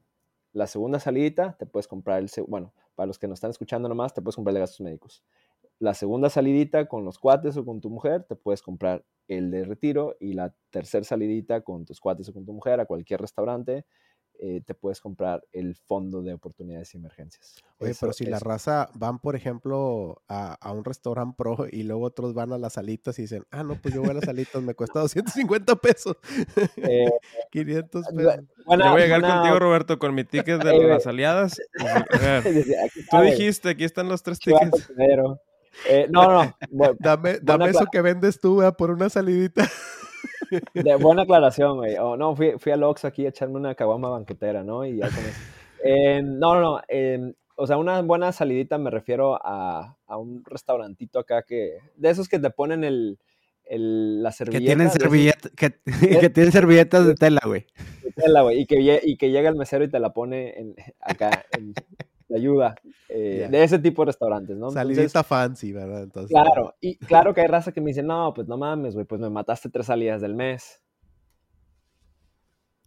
[0.52, 4.12] La segunda salidita, te puedes comprar el, bueno, para los que nos están escuchando nomás,
[4.12, 5.22] te puedes comprar el de gastos médicos.
[5.78, 9.64] La segunda salidita con los cuates o con tu mujer, te puedes comprar el de
[9.64, 10.16] retiro.
[10.20, 13.86] Y la tercera salidita con tus cuates o con tu mujer a cualquier restaurante,
[14.38, 17.56] eh, te puedes comprar el fondo de oportunidades y emergencias.
[17.78, 22.32] Oye, pero si la raza van, por ejemplo, a, un restaurante pro y luego otros
[22.32, 24.74] van a las salitas y dicen, ah, no, pues yo voy a las salitas, me
[24.74, 26.16] cuesta 250 pesos.
[27.50, 28.14] 500 eh, pesos.
[28.14, 31.60] yo voy a llegar contigo, Roberto, con mi ticket de las aliadas.
[33.10, 34.90] Tú dijiste, aquí están los tres tickets.
[35.88, 36.56] Eh, no, no.
[36.98, 39.68] dame, dame eso que vendes tú, por una salidita.
[40.74, 41.96] De buena aclaración, güey.
[41.98, 44.84] Oh, no, fui, fui al Ox aquí a echarme una caguama banquetera, ¿no?
[44.84, 45.40] Y ya con eso.
[45.84, 46.82] Eh, no, no, no.
[46.88, 51.78] Eh, o sea, una buena salidita me refiero a, a, un restaurantito acá que.
[51.96, 53.18] De esos que te ponen el,
[53.64, 54.60] el la servilleta.
[54.60, 55.70] Que tienen, servilleta, que,
[56.20, 57.66] que, tienen servilletas de tela, güey.
[58.02, 58.60] De tela, güey.
[58.60, 61.44] Y que, y que llega el mesero y te la pone en, acá.
[61.56, 61.74] En,
[62.30, 62.76] te ayuda.
[63.08, 64.70] Eh, de ese tipo de restaurantes, ¿no?
[64.70, 66.04] Salidita fancy, ¿verdad?
[66.04, 69.04] Entonces, claro, y claro que hay raza que me dice, no, pues no mames, güey,
[69.04, 70.80] pues me mataste tres salidas del mes.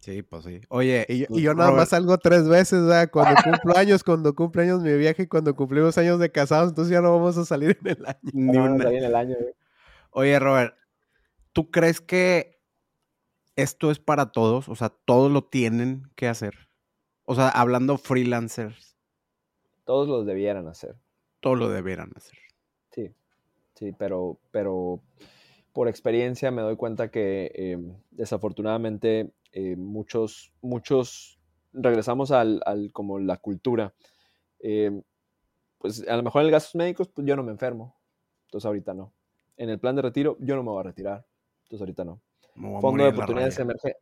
[0.00, 0.60] Sí, pues sí.
[0.68, 3.10] Oye, y, yo pues, nada más salgo tres veces, ¿verdad?
[3.10, 6.92] Cuando cumplo años, cuando cumple años mi viaje y cuando cumplimos años de casados, entonces
[6.92, 8.18] ya no vamos a salir en el año.
[8.32, 9.54] Ni no, en el año, güey.
[10.10, 10.74] Oye, Robert,
[11.52, 12.60] ¿tú crees que
[13.56, 14.68] esto es para todos?
[14.68, 16.68] O sea, todos lo tienen que hacer.
[17.24, 18.93] O sea, hablando freelancers.
[19.84, 20.96] Todos los debieran hacer.
[21.40, 22.38] Todos lo debieran hacer.
[22.90, 23.14] Sí,
[23.74, 25.02] sí, pero, pero
[25.72, 31.38] por experiencia me doy cuenta que em, desafortunadamente eh, muchos, muchos
[31.72, 33.94] regresamos al, como la cultura.
[34.60, 35.02] Em,
[35.78, 37.96] pues a lo mejor en el gastos médicos, pues yo no me enfermo.
[38.46, 39.12] Entonces ahorita no.
[39.56, 41.26] En el plan de retiro, yo no me voy a retirar.
[41.64, 42.20] Entonces ahorita no.
[42.80, 43.58] Fondo de, oportunidades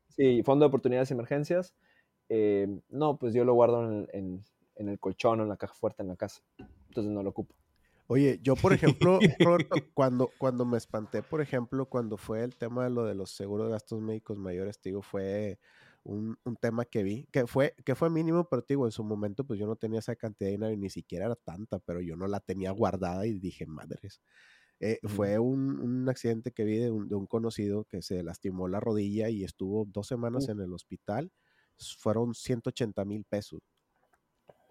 [0.09, 1.75] sí, fondo de oportunidades y emergencias.
[2.29, 4.45] Em, no, pues yo lo guardo en, en
[4.77, 6.43] el colchón o en la caja fuerte en la casa.
[6.89, 7.55] Entonces no lo ocupo.
[8.07, 9.19] Oye, yo por ejemplo,
[9.95, 13.69] cuando, cuando me espanté, por ejemplo, cuando fue el tema de lo de los seguros
[13.69, 15.59] de gastos médicos mayores, te digo, fue
[16.05, 19.45] un, tema que vi, que fue, que fue mínimo, pero te digo, en su momento
[19.45, 22.17] pues yo no tenía esa cantidad de dinero y ni siquiera era tanta, pero yo
[22.17, 24.21] no la tenía guardada y dije, madres.
[24.81, 28.67] Eh, fue un, un, accidente que vi de un, de un, conocido que se lastimó
[28.67, 31.31] la rodilla y estuvo dos semanas en el hospital.
[31.99, 33.61] Fueron 180 mil pesos.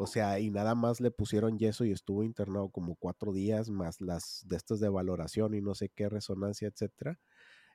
[0.01, 4.01] O sea, y nada más le pusieron yeso y estuvo internado como cuatro días, más
[4.01, 7.19] las de estas de valoración y no sé qué resonancia, etcétera.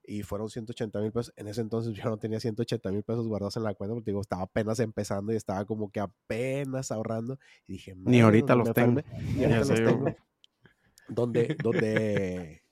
[0.02, 1.32] Y fueron 180 mil pesos.
[1.36, 4.20] En ese entonces yo no tenía 180 mil pesos guardados en la cuenta porque digo,
[4.20, 7.38] estaba apenas empezando y estaba como que apenas ahorrando.
[7.68, 9.02] Y dije, ni ahorita los tengo.
[9.36, 10.16] Ni ahorita los tengo.
[11.08, 12.62] Donde, donde,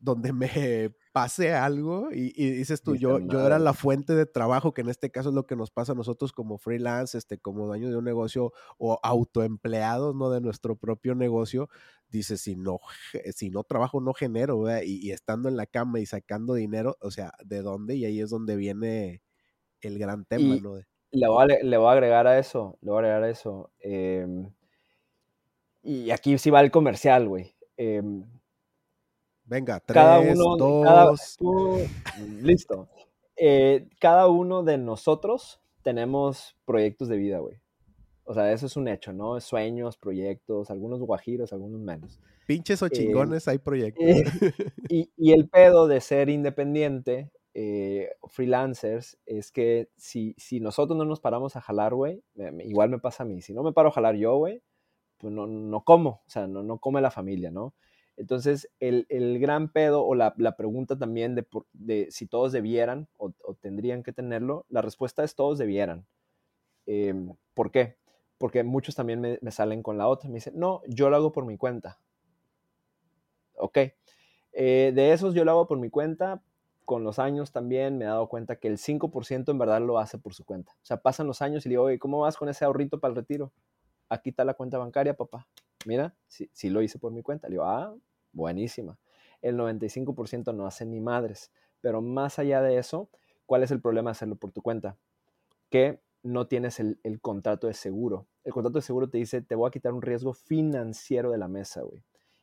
[0.00, 0.48] donde me
[1.12, 5.10] pase algo y, dices tú, yo, yo era la fuente de trabajo, que en este
[5.10, 8.04] caso es lo que nos pasa a nosotros como freelance, este, como dueño de un
[8.04, 10.30] negocio o autoempleados, ¿no?
[10.30, 11.68] De nuestro propio negocio,
[12.08, 12.78] dices, si no,
[13.34, 17.32] si no trabajo, no genero, y, estando en la cama y sacando dinero, o sea,
[17.44, 17.96] ¿de dónde?
[17.96, 19.22] Y ahí es donde viene
[19.80, 20.76] el gran tema, ¿no?
[21.12, 23.72] Le voy, a, le voy a agregar a eso, le voy a agregar a eso.
[23.80, 24.48] Em,
[25.82, 27.52] y aquí sí va el comercial, güey.
[27.76, 28.00] Eh,
[29.50, 31.36] Venga, tres, cada uno, dos.
[32.40, 32.88] listo.
[33.34, 37.60] Eh, cada uno de nosotros tenemos proyectos de vida, güey.
[38.22, 39.40] O sea, eso es un hecho, ¿no?
[39.40, 42.20] Sueños, proyectos, algunos guajiros, algunos menos.
[42.46, 44.04] Pinches o eh, chingones hay proyectos.
[44.06, 44.24] Eh,
[45.16, 47.32] y, el pedo de ser independiente,
[48.28, 52.22] freelancers, es que si, si nosotros no nos paramos a jalar, güey,
[52.60, 53.42] igual me pasa a mí.
[53.42, 54.62] Si no me paro a jalar yo, güey,
[55.18, 57.74] pues no, no como, o sea, no, no come la familia, ¿no?
[58.20, 61.34] Entonces, el, gran pedo o la, pregunta también
[61.72, 66.06] de, si todos debieran o, tendrían que tenerlo, la respuesta es todos debieran.
[66.84, 67.96] Em, ¿Por qué?
[68.36, 71.46] Porque muchos también me, salen con la otra, me dicen, no, yo lo hago por
[71.46, 71.98] mi cuenta.
[73.54, 73.78] Ok.
[74.52, 76.42] Eh, de esos yo lo hago por mi cuenta.
[76.84, 80.18] Con los años también me he dado cuenta que el 5% en verdad lo hace
[80.18, 80.72] por su cuenta.
[80.72, 83.12] O sea, pasan los años y le digo, oye, ¿cómo vas con ese ahorrito para
[83.12, 83.50] el retiro?
[84.10, 85.48] Aquí está la cuenta bancaria, papá.
[85.86, 87.48] Mira, si, si lo hice por mi cuenta.
[87.48, 87.94] Le digo, ah,
[88.32, 88.98] buenísima.
[89.42, 91.50] El 95% no hace ni madres.
[91.80, 93.10] Pero más allá de eso,
[93.46, 94.96] ¿cuál es el problema de hacerlo por tu cuenta?
[95.70, 98.26] Que no tienes el, contrato de seguro.
[98.44, 101.48] El contrato de seguro te dice, te voy a quitar un riesgo financiero de la
[101.48, 102.02] mesa, güey.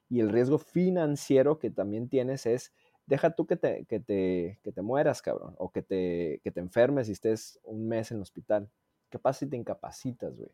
[0.10, 2.74] Y el riesgo financiero que también tienes es,
[3.06, 6.60] deja tú que te, que te, que te mueras, cabrón, o que te, que te
[6.60, 8.70] enfermes y estés un mes en el hospital.
[9.10, 10.52] ¿Qué pasa si te incapacitas, güey?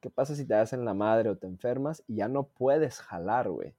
[0.00, 3.48] ¿Qué pasa si te hacen la madre o te enfermas y ya no puedes jalar,
[3.48, 3.74] güey?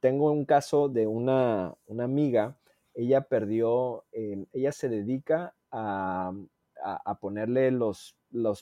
[0.00, 2.56] Tengo un caso de una, amiga,
[2.94, 6.32] ella perdió, eh, ella se dedica a,
[7.20, 8.16] ponerle los,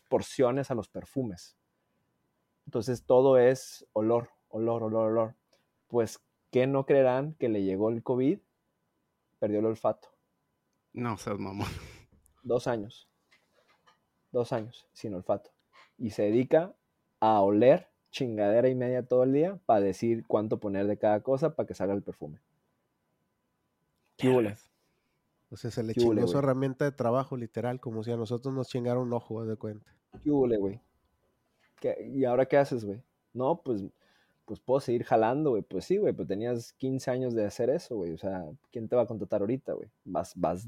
[0.08, 1.56] porciones a los perfumes.
[2.66, 5.34] Entonces todo es olor, olor, olor, olor.
[5.86, 6.20] Pues,
[6.50, 8.40] ¿qué no creerán que le llegó el COVID?
[9.38, 10.08] Perdió el olfato.
[10.92, 11.68] No seas mamón.
[12.42, 13.08] Dos años.
[14.32, 15.50] Dos años sin olfato.
[15.98, 16.74] Y se dedica
[17.20, 21.54] a oler chingadera y media todo el día para decir cuánto poner de cada cosa
[21.54, 22.40] para que salga el perfume.
[24.16, 24.30] ¿Qué
[25.50, 28.68] O sea, se le chingó su herramienta de trabajo, literal, como si a nosotros nos
[28.68, 29.94] chingara un ojo, de cuenta.
[30.24, 30.80] ¿Qué güey?
[32.14, 33.02] ¿Y ahora qué haces, güey?
[33.34, 33.84] No, pues,
[34.46, 35.62] pues puedo seguir jalando, güey.
[35.62, 38.12] Pues sí, güey, pues tenías 15 años de hacer eso, güey.
[38.12, 39.90] O sea, ¿quién te va a contratar ahorita, güey?
[40.04, 40.66] Vas, vas,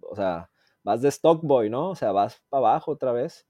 [0.00, 0.48] o sea,
[0.82, 1.90] vas de stock boy, ¿no?
[1.90, 3.46] O sea, vas para abajo otra vez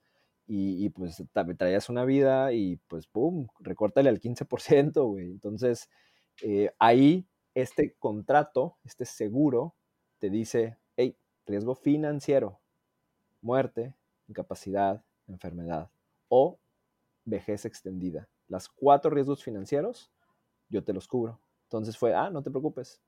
[0.48, 1.22] y, pues
[1.58, 5.30] traías una vida y pues, ¡pum!, recórtale al 15%, güey.
[5.30, 5.90] Entonces,
[6.42, 9.74] eh, ahí este contrato, este seguro,
[10.18, 11.16] te dice, hey,
[11.46, 12.60] riesgo financiero,
[13.40, 13.94] muerte,
[14.28, 15.90] incapacidad, enfermedad
[16.28, 16.58] o
[17.24, 18.28] vejez extendida.
[18.48, 20.12] Las cuatro riesgos financieros,
[20.68, 21.40] yo te los cubro.
[21.64, 23.02] Entonces fue, ah, no te preocupes.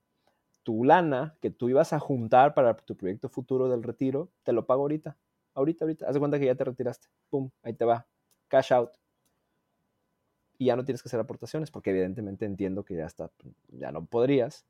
[0.65, 4.67] Tu lana que tú ibas a juntar para tu proyecto futuro del retiro, te lo
[4.67, 5.17] pago ahorita
[5.59, 8.07] ahorita, ahorita, haz de cuenta que ya te retiraste, pum, ahí te va,
[8.49, 8.91] cash out.
[10.57, 13.31] Y ya no tienes que hacer aportaciones, porque evidentemente entiendo que ya está,
[13.69, 14.65] ya no podrías.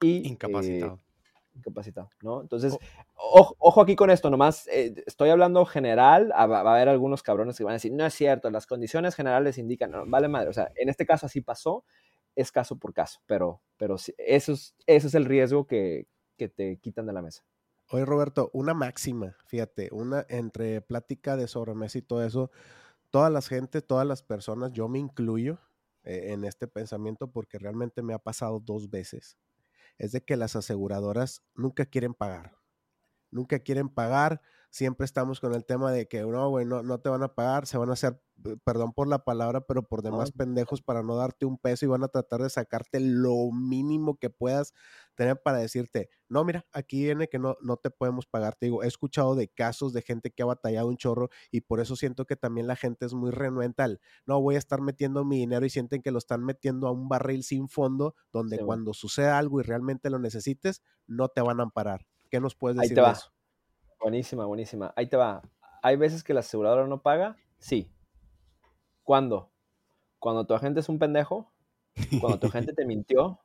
[0.00, 0.94] Y, incapacitado.
[0.94, 2.42] Eh, incapacitado, ¿no?
[2.42, 2.76] Entonces,
[3.14, 7.64] ojo, aquí con esto, nomás eh, estoy hablando general, va, a haber algunos cabrones que
[7.64, 10.70] van a decir, no es cierto, las condiciones generales indican, no, vale madre, o sea,
[10.76, 11.84] en este caso así pasó,
[12.36, 16.76] es caso por caso, pero, pero eso, es, eso es el riesgo que, que te
[16.78, 17.44] quitan de la mesa.
[17.92, 22.50] Oye, Roberto, una máxima, fíjate, una entre plática de sobremesa y todo eso,
[23.10, 25.58] todas las gente, todas las personas, yo me incluyo
[26.04, 29.38] eh, en este pensamiento porque realmente me ha pasado dos veces,
[29.98, 32.56] es de que las aseguradoras nunca quieren pagar,
[33.30, 37.08] nunca quieren pagar, siempre estamos con el tema de que no, güey, no, no te
[37.08, 38.20] van a pagar, se van a hacer
[38.64, 42.04] perdón por la palabra, pero por demás pendejos para no darte un peso y van
[42.04, 44.72] a tratar de sacarte lo mínimo que puedas
[45.14, 48.54] tener para decirte, no, mira, aquí viene que no, no te podemos pagar.
[48.54, 51.80] Te digo, he escuchado de casos de gente que ha batallado un chorro y por
[51.80, 53.70] eso siento que también la gente es muy renuente
[54.26, 57.08] no voy a estar metiendo mi dinero y sienten que lo están metiendo a un
[57.08, 61.64] barril sin fondo, donde cuando suceda algo y realmente lo necesites, no te van a
[61.64, 62.06] amparar.
[62.30, 63.32] ¿Qué nos puedes decir de eso?
[64.00, 64.92] Buenísima, buenísima.
[64.96, 65.42] Ahí te va.
[65.82, 67.36] ¿Hay veces que la aseguradora no paga?
[67.58, 67.90] Sí,
[69.10, 69.50] ¿Cuándo?
[70.20, 71.50] Cuando tu agente es un pendejo,
[72.20, 73.40] cuando tu agente te mintió,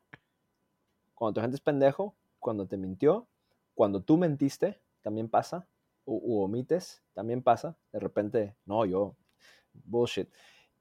[1.15, 3.27] cuando tu agente es pendejo, cuando te mintió,
[3.73, 5.67] cuando tú mentiste, también pasa,
[6.05, 9.15] u, omites, también pasa, de repente, no, yo,
[9.73, 10.29] bullshit.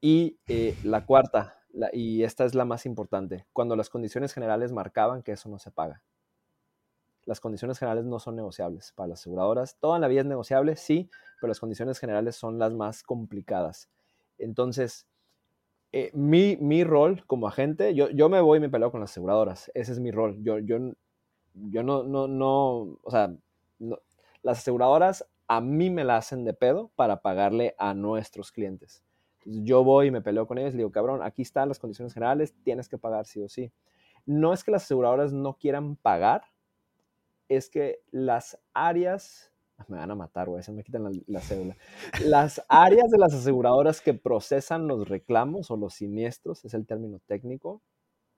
[0.02, 1.56] Y eh, la cuarta,
[1.94, 5.70] y esta es la más importante, cuando las condiciones generales marcaban que eso no se
[5.70, 6.02] paga.
[7.26, 9.78] Las condiciones generales no son negociables para las aseguradoras.
[9.80, 11.08] Toda la vida es negociable, sí,
[11.40, 13.90] pero las condiciones generales son las más complicadas.
[14.38, 15.06] Entonces,
[15.92, 19.70] eh, mi, rol como agente, yo, yo me voy y me peleo con las aseguradoras.
[19.74, 20.42] Ese es mi rol.
[20.42, 20.78] Yo, yo,
[21.54, 23.32] yo no, no, no, o sea,
[24.42, 29.04] las aseguradoras a mí me la hacen de pedo para pagarle a nuestros clientes.
[29.44, 32.54] yo voy y me peleo con ellos y digo, cabrón, aquí están las condiciones generales,
[32.64, 33.70] tienes que pagar sí o sí.
[34.26, 36.44] No es que las aseguradoras no quieran pagar,
[37.48, 39.52] es que las áreas
[39.88, 41.76] me van a matar, güey, se me quitan la, cédula.
[42.24, 47.20] Las áreas de las aseguradoras que procesan los reclamos o los siniestros, es el término
[47.26, 47.82] técnico,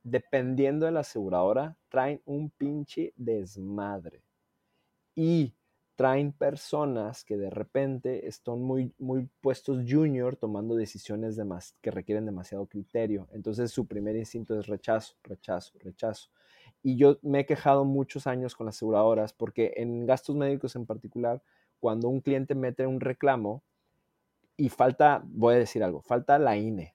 [0.03, 4.23] dependiendo de la aseguradora, traen un pinche desmadre.
[5.15, 5.55] Y
[5.97, 11.39] traen personas que de repente están muy, muy puestos junior tomando decisiones
[11.81, 13.27] que requieren demasiado criterio.
[13.33, 16.29] Entonces su primer instinto es rechazo, rechazo, rechazo.
[16.83, 20.87] Y yo me he quejado muchos años con las aseguradoras porque en gastos médicos en
[20.87, 21.43] particular,
[21.81, 23.63] cuando un cliente mete un reclamo
[24.57, 26.95] y falta, voy a decir algo, falta la INE.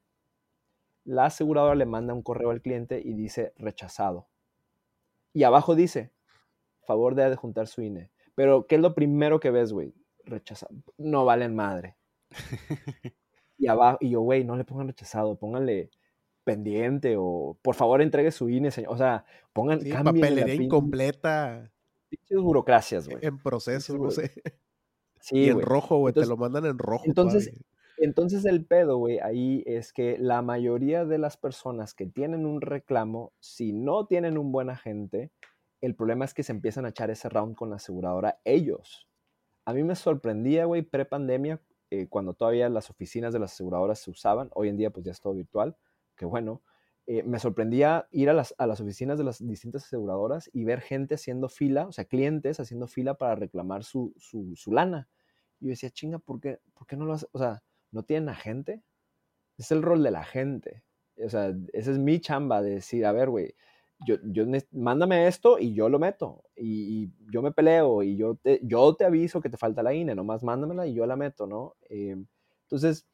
[1.04, 4.28] La aseguradora le manda un correo al cliente y dice rechazado.
[5.34, 6.12] Y abajo dice,
[6.82, 8.12] favor de adjuntar su INE.
[8.36, 9.94] Pero, ¿qué es lo primero que ves, güey?
[10.26, 10.76] Rechazado.
[10.98, 11.98] No valen madre.
[13.58, 15.90] y abajo, y yo, güey, no le pongan rechazado, pónganle
[16.52, 18.94] pendiente o por favor entregue su INE, señor.
[18.94, 21.72] O sea, pongan sí, papelería incompleta.
[22.10, 23.26] Pinches burocracias, güey.
[23.26, 24.32] En proceso, no sé.
[25.20, 27.04] Sí, y en rojo, güey, te lo mandan en rojo.
[27.06, 27.52] Entonces,
[27.98, 32.60] entonces el pedo, güey, ahí es que la mayoría de las personas que tienen un
[32.60, 35.32] reclamo, si no tienen un buen agente,
[35.80, 39.08] el problema es que se empiezan a echar ese round con la aseguradora ellos.
[39.66, 44.10] A mí me sorprendía, güey, pre-pandemia, eh, cuando todavía las oficinas de las aseguradoras se
[44.10, 45.78] usaban, hoy en día pues ya es todo virtual,
[46.16, 46.62] que bueno,
[47.08, 51.50] eh, me sorprendía ir a las, oficinas de las distintas aseguradoras y ver gente haciendo
[51.50, 54.14] fila, o sea, clientes haciendo fila para reclamar su,
[54.68, 55.10] lana.
[55.60, 57.28] Y yo decía, chinga, ¿por qué, ¿por qué no lo hace?
[57.32, 58.84] O sea, ¿no tienen agente?
[59.62, 60.84] es el rol de la gente.
[61.24, 63.54] O sea, esa es mi chamba de decir, a ver, güey,
[64.08, 66.44] yo, yo, mándame esto y yo lo meto.
[66.56, 70.16] Y, yo me peleo y yo te, yo te aviso que te falta la INE,
[70.16, 71.76] nomás mándamela y yo la meto, ¿no?
[71.90, 72.26] Em,
[72.64, 73.08] entonces,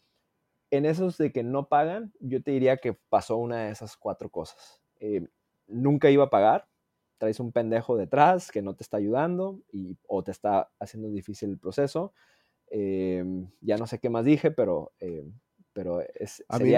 [0.72, 4.30] en esos de que no pagan, yo te diría que pasó una de esas cuatro
[4.30, 4.82] cosas.
[4.99, 5.28] Em,
[5.68, 6.68] nunca iba a pagar,
[7.18, 11.49] traes un pendejo detrás que no te está ayudando y, o te está haciendo difícil
[11.51, 12.13] el proceso.
[12.70, 14.91] Em, ya no sé qué más dije, pero
[15.78, 16.73] pero es, a mí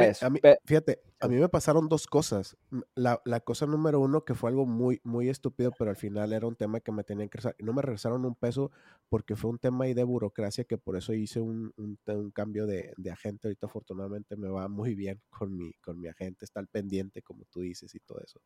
[0.65, 2.57] fíjate, a mí me pasaron dos cosas.
[2.95, 6.45] La, la, cosa número uno, que fue algo muy, muy estúpido, pero al final era
[6.45, 7.55] un tema que me tenían que regresar.
[7.59, 8.71] No me regresaron un peso
[9.07, 12.67] porque fue un tema ahí de burocracia que por eso hice un, un, un, cambio
[12.67, 13.47] de, de, agente.
[13.47, 17.45] Ahorita afortunadamente me va muy bien con mi, con mi agente, está al pendiente, como
[17.45, 18.41] tú dices, y todo eso.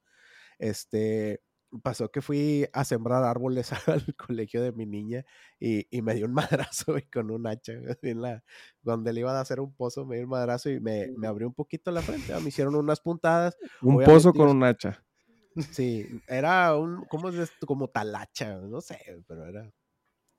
[0.60, 1.42] Este,
[1.82, 5.26] pasó que fui a sembrar árboles al colegio de mi niña
[5.60, 8.44] y, y me dio un madrazo y con un hacha en la,
[8.82, 11.48] donde le iba a hacer un pozo, me dio un madrazo y me, me abrió
[11.48, 13.58] un poquito la frente, me hicieron unas puntadas.
[13.82, 15.04] Un pozo con un hacha.
[15.72, 17.68] Sí, era un, ¿cómo es esto?
[17.68, 19.72] Como talacha, no sé, pero era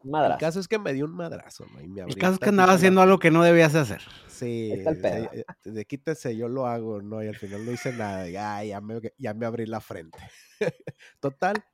[0.05, 0.35] Madrazo.
[0.35, 1.81] El caso es que me dio un madrazo, ¿no?
[1.81, 4.03] Y me el caso es que andaba haciendo algo que no debías hacer.
[4.29, 7.23] Sí, eh, de quítese, yo lo hago, ¿no?
[7.23, 8.29] Y al final no hice nada.
[8.29, 10.19] Ya, ya, me, ya me abrí la frente.
[11.21, 11.65] Total,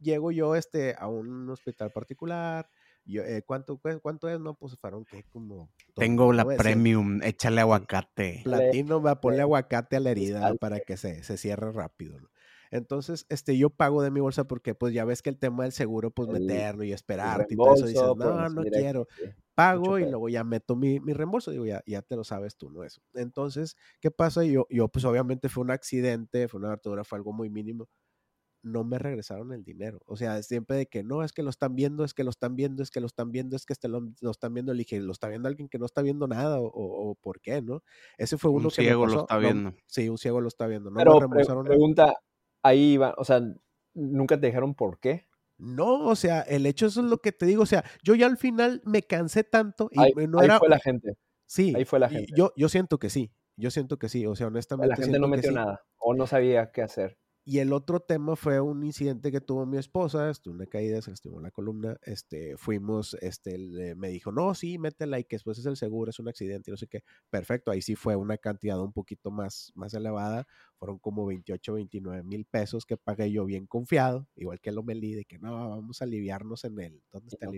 [0.00, 2.68] llego yo este, a un hospital particular.
[3.04, 4.38] Yo, eh, ¿cuánto, ¿Cuánto es?
[4.38, 5.70] No, pues fueron que como...
[5.94, 8.42] Tengo la premium, échale aguacate.
[8.44, 12.20] Platino, va a ponerle aguacate a la herida para que se, se cierre rápido.
[12.20, 12.28] ¿no?
[12.70, 15.72] Entonces, este, yo pago de mi bolsa porque, pues, ya ves que el tema del
[15.72, 19.06] seguro, pues, meterlo y esperarte y todo eso, dices, no, no quiero.
[19.54, 22.70] Pago y luego ya meto mi, mi reembolso, digo, ya, ya te lo sabes tú,
[22.70, 22.84] ¿no?
[22.84, 23.00] Eso.
[23.14, 24.44] Entonces, ¿qué pasa?
[24.44, 27.88] Yo, yo, pues, obviamente fue un accidente, fue una abertura, fue algo muy mínimo
[28.62, 30.00] no me regresaron el dinero.
[30.06, 32.56] O sea, siempre de que no, es que lo están viendo, es que lo están
[32.56, 34.72] viendo, es que lo están viendo, es que este lo, están viendo.
[34.72, 36.58] Le dije, ¿lo está viendo alguien que no está viendo nada?
[36.60, 37.82] ¿O, por qué, no?
[38.16, 39.74] Ese fue uno un ciego lo está viendo.
[39.86, 40.90] sí, un ciego lo está viendo.
[40.90, 41.18] No Pero
[41.64, 42.14] pregunta,
[42.68, 43.40] ahí iba, o sea,
[43.94, 45.26] nunca te dijeron por qué.
[45.58, 48.26] No, o sea, el hecho eso es lo que te digo, o sea, yo ya
[48.26, 51.18] al final me cansé tanto y ahí, no ahí era fue la gente.
[51.46, 51.72] Sí.
[51.74, 52.32] Ahí fue la gente.
[52.36, 53.32] Yo yo siento que sí.
[53.56, 56.70] Yo siento que sí, o sea, honestamente La gente no metió nada o no sabía
[56.70, 57.18] qué hacer.
[57.50, 61.12] Y el otro tema fue un incidente que tuvo mi esposa, estuvo una caída, se
[61.12, 65.64] lastimó la columna, este, fuimos, este, me dijo, no, sí, métela y que después es
[65.64, 67.04] el seguro, es un accidente y no sé qué.
[67.30, 70.46] Perfecto, ahí sí fue una cantidad un poquito más, más elevada,
[70.76, 75.14] fueron como 28, 29 mil pesos que pagué yo bien confiado, igual que el Omelí,
[75.14, 77.02] de que no, vamos a aliviarnos en él.
[77.10, 77.56] ¿Dónde está el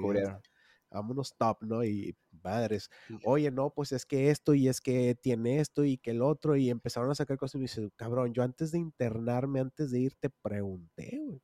[0.91, 1.85] vámonos top, ¿no?
[1.85, 2.91] Y padres,
[3.25, 6.57] oye, no, pues es que esto y es que tiene esto y que el otro,
[6.57, 10.01] y empezaron a sacar cosas y me dice, cabrón, yo antes de internarme, antes de
[10.01, 11.43] ir, te pregunté, güey.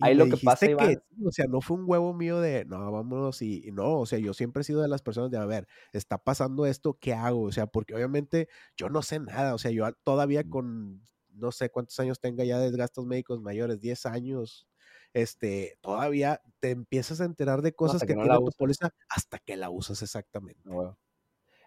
[0.00, 3.40] Ahí lo que pasa, que, o sea, no fue un huevo mío de, no, vámonos
[3.40, 6.18] y, no, o sea, yo siempre he sido de las personas de, a ver, está
[6.18, 7.42] pasando esto, ¿qué hago?
[7.42, 11.70] O sea, porque obviamente yo no sé nada, o sea, yo todavía con, no sé
[11.70, 14.66] cuántos años tenga ya de gastos médicos mayores, 10 años,
[15.14, 19.70] este, todavía te empiezas a enterar de cosas que, tiene tu póliza hasta que la
[19.70, 20.62] usas exactamente.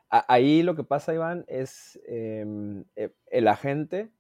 [0.10, 4.12] Ahí lo que pasa, Iván, es em, e, el agente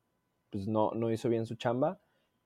[0.49, 1.99] pues no, no hizo bien su chamba.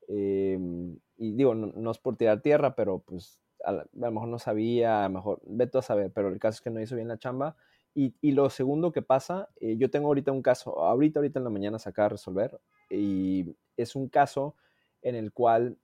[0.08, 5.06] Em, y digo, no, es por tirar tierra, pero pues a, lo mejor no sabía,
[5.06, 7.20] a lo mejor, vete a saber, pero el caso es que no hizo bien la
[7.20, 7.56] chamba.
[7.94, 11.44] Y, y lo segundo que pasa, eh, yo tengo ahorita un caso, ahorita, ahorita en
[11.44, 12.60] la mañana sacar a resolver,
[12.90, 14.56] y es un caso
[15.02, 15.78] en el cual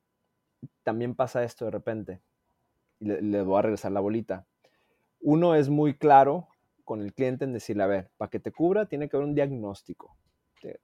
[0.84, 2.22] también pasa esto de repente.
[3.00, 4.48] Y le, voy a regresar la bolita.
[5.20, 6.48] Uno es muy claro
[6.84, 9.36] con el cliente en decirle, a ver, para que te cubra tiene que haber un
[9.36, 10.18] diagnóstico.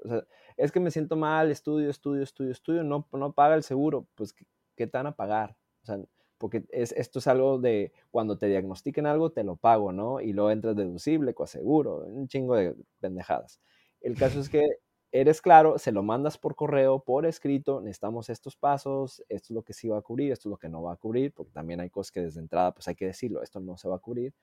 [0.04, 0.24] O sea,
[0.58, 4.34] es que me siento mal, estudio, estudio, estudio, estudio, no, no paga el seguro, pues
[4.76, 5.58] ¿qué, te van a pagar?
[5.82, 6.00] O sea,
[6.38, 10.22] porque es, esto es algo de cuando te diagnostiquen algo, te lo pago, ¿no?
[10.22, 13.60] Y luego entras deducible, coaseguro, un chingo de pendejadas.
[14.02, 14.68] El caso es que
[15.12, 19.64] eres claro, se lo mandas por correo, por escrito, necesitamos estos pasos, esto es lo
[19.64, 21.82] que sí va a cubrir, esto es lo que no va a cubrir, porque también
[21.82, 24.34] hay cosas que desde entrada pues hay que decirlo, esto no se va a cubrir.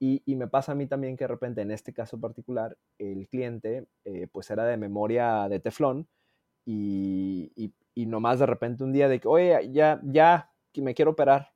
[0.00, 3.86] Y, me pasa a mí también que de repente en este caso particular el cliente
[4.04, 6.08] eh, pues era de memoria de teflón
[6.66, 11.12] y, y, y, nomás de repente un día de que, oye, ya, ya, me quiero
[11.12, 11.52] operar.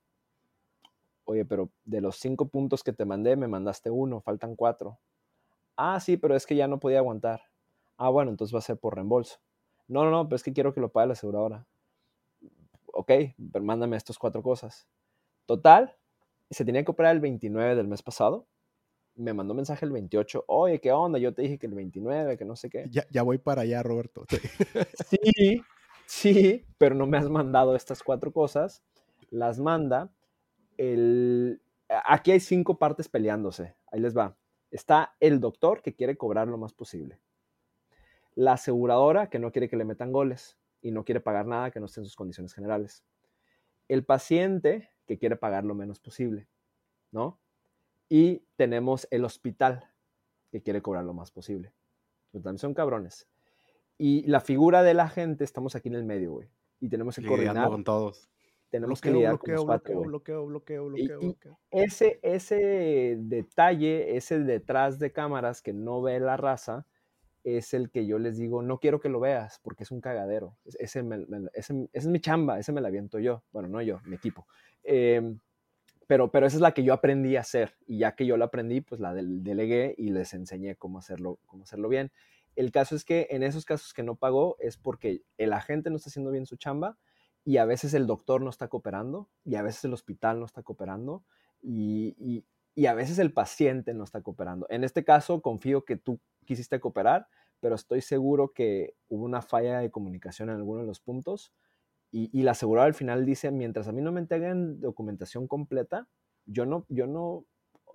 [1.25, 4.99] Oye, pero de los cinco puntos que te mandé, me mandaste uno, faltan cuatro.
[5.77, 7.43] Ah, sí, pero es que ya no podía aguantar
[7.99, 9.39] Ah, bueno, entonces va a ser por reembolso.
[9.89, 11.67] No, no, no, pero es que quiero que lo pague la aseguradora.
[12.87, 13.11] Ok,
[13.53, 14.89] pero mándame estas cuatro cosas.
[15.47, 15.97] Total,
[16.51, 18.47] se tenía que operar el 29 del mes pasado.
[19.17, 20.45] Me mandó mensaje el 28.
[20.47, 21.19] Oye, ¿qué onda?
[21.19, 22.87] Yo te dije que el 29, que no sé qué.
[22.91, 24.25] Ya, ya voy para allá, Roberto.
[25.09, 25.63] sí,
[26.07, 28.85] sí, pero no me has mandado estas cuatro cosas.
[29.31, 30.13] Las manda.
[30.77, 31.61] El...
[31.89, 33.75] Aquí hay cinco partes peleándose.
[33.91, 34.37] Ahí les va.
[34.71, 37.19] Está el doctor que quiere cobrar lo más posible.
[38.39, 41.81] La aseguradora que no quiere que le metan goles y no quiere pagar nada que
[41.81, 43.05] no esté en sus condiciones generales.
[43.89, 46.47] El paciente que quiere pagar lo menos posible,
[47.11, 47.41] ¿no?
[48.09, 49.91] Y tenemos el hospital
[50.53, 51.73] que quiere cobrar lo más posible.
[52.31, 53.29] Pero también son cabrones.
[53.97, 56.49] Y la figura de la gente, estamos aquí en el medio, güey.
[56.79, 57.69] Y tenemos que coordinar.
[57.69, 58.31] con todos.
[58.71, 65.01] Tenemos que lidiar con los cuatro, bloqueo, bloqueo, bloqueo, bloqueo, Ese, ese detalle, ese detrás
[65.01, 66.87] de cámaras que no ve la raza,
[67.45, 70.57] es el que yo les digo, no quiero que lo veas porque es un cagadero.
[70.65, 71.05] Ese,
[71.55, 73.43] ese, es mi chamba, ese me la aviento yo.
[73.53, 74.47] Bueno, no yo, mi equipo.
[74.83, 75.39] Em,
[76.07, 77.77] pero, pero esa es la que yo aprendí a hacer.
[77.87, 81.65] Y ya que yo la aprendí, pues la delegué y les enseñé cómo hacerlo, cómo
[81.65, 82.11] hacerlo bien.
[82.57, 85.97] El caso es que en esos casos que no pagó es porque el agente no
[85.97, 86.99] está haciendo bien su chamba
[87.45, 90.63] y a veces el doctor no está cooperando y a veces el hospital no está
[90.63, 91.25] cooperando
[91.63, 94.67] y, y, a veces el paciente no está cooperando.
[94.71, 97.29] En este caso confío que tú quisiste cooperar,
[97.61, 101.53] pero estoy seguro que hubo una falla de comunicación en alguno de los puntos
[102.11, 106.09] y, la aseguradora al final dice, mientras a mí no me entreguen documentación completa,
[106.47, 107.45] yo no, yo no,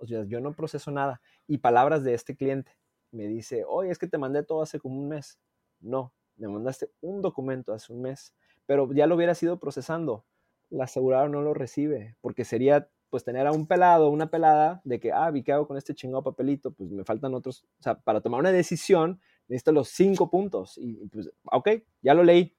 [0.02, 1.20] yo no proceso nada.
[1.48, 2.76] Y palabras de este cliente,
[3.10, 5.40] me dice, oye, es que te mandé todo hace como un mes.
[5.80, 8.34] No, me mandaste un documento hace un mes,
[8.66, 10.24] pero ya lo hubieras ido procesando.
[10.70, 14.98] La aseguradora no lo recibe, porque sería pues tener a un pelado, una pelada, de
[14.98, 17.94] que, ah, vi qué hago con este chingado papelito, pues me faltan otros, o sea,
[17.94, 20.76] para tomar una decisión necesito los cinco puntos.
[20.78, 21.68] Y pues, ok,
[22.02, 22.56] ya lo leí,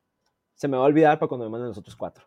[0.54, 2.24] se me va a olvidar para cuando me manden los otros cuatro.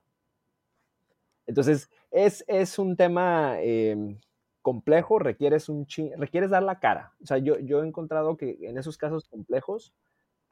[1.47, 4.18] Entonces, es, es un tema eh,
[4.61, 5.87] complejo requieres, un
[6.18, 7.14] requieres dar la cara.
[7.22, 9.95] O sea, yo, yo he encontrado que en esos casos complejos,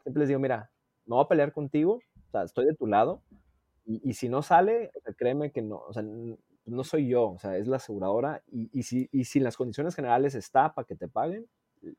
[0.02, 0.70] siempre les digo, mira,
[1.04, 3.20] no voy a pelear contigo, o sea, estoy de tu lado,
[3.88, 6.02] y, si no sale, créeme que no, o sea,
[6.66, 9.94] no soy yo, o sea, es la aseguradora, y, y, si, y si las condiciones
[9.94, 11.46] generales está para que te paguen,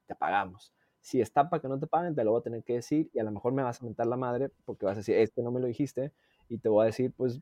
[0.05, 0.73] te pagamos.
[0.99, 3.19] Si está para que no te paguen, te lo voy a tener que decir, y
[3.19, 5.51] a lo mejor me vas a mentar la madre, porque vas a decir, este no
[5.51, 6.11] me lo dijiste,
[6.49, 7.39] y te voy a decir, pues,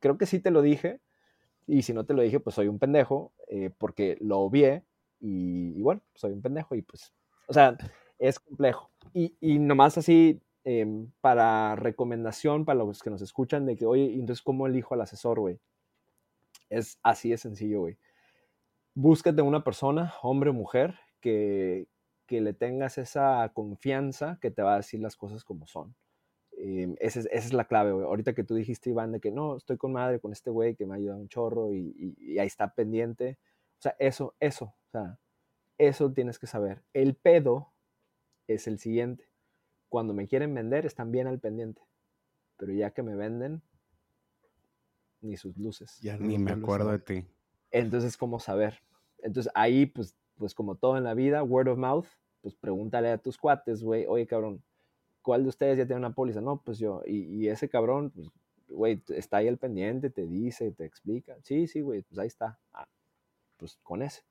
[0.00, 1.00] creo que sí te lo dije,
[1.66, 4.84] y si no te lo dije, pues soy un pendejo, eh, porque lo obvié
[5.18, 7.12] y, bueno, soy un pendejo y pues,
[7.48, 7.76] o sea,
[8.18, 8.90] es complejo.
[9.12, 14.14] Y, y nomás así, em, para recomendación para los que nos escuchan, de que, oye,
[14.14, 15.58] entonces, ¿cómo elijo al asesor, güey?
[16.68, 17.98] Es así de sencillo, güey.
[18.94, 21.88] Búscate una persona, hombre o mujer, que,
[22.26, 25.94] que le tengas esa confianza que te va a decir las cosas como son.
[26.58, 29.92] Em, esa, es, la clave, Ahorita que tú dijiste, Iván, de que no, estoy con
[29.92, 33.38] madre con este güey que me ha ayudado un chorro y, ahí está pendiente.
[33.78, 35.18] O sea, eso, eso, o sea,
[35.78, 36.82] eso tienes que saber.
[36.94, 37.72] El pedo
[38.48, 39.28] es el siguiente.
[39.90, 41.82] Cuando me quieren vender, están bien al pendiente.
[42.56, 43.62] Pero ya que me venden,
[45.20, 45.98] ni sus luces.
[46.00, 47.24] Ya ni me acuerdo de ti.
[47.70, 48.80] Entonces, ¿cómo saber?
[49.18, 52.06] Entonces, ahí, pues, pues como todo en la vida, word of mouth,
[52.42, 54.62] pues pregúntale a tus cuates, güey, oye, cabrón,
[55.22, 56.40] ¿cuál de ustedes ya tiene una póliza?
[56.40, 58.28] No, pues yo, y, ese cabrón, pues,
[58.68, 61.36] güey, está ahí al pendiente, te dice, te explica.
[61.42, 62.58] Sí, sí, güey, pues ahí está.
[62.72, 62.86] Ah,
[63.56, 64.22] pues con ese.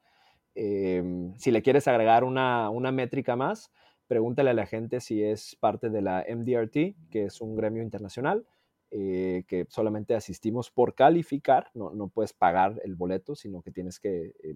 [0.56, 3.72] Em, si le quieres agregar una, métrica más,
[4.08, 8.46] pregúntale a la gente si es parte de la MDRT, que es un gremio internacional,
[8.92, 14.00] eh, que solamente asistimos por calificar, no, no, puedes pagar el boleto, sino que tienes
[14.00, 14.56] que eh,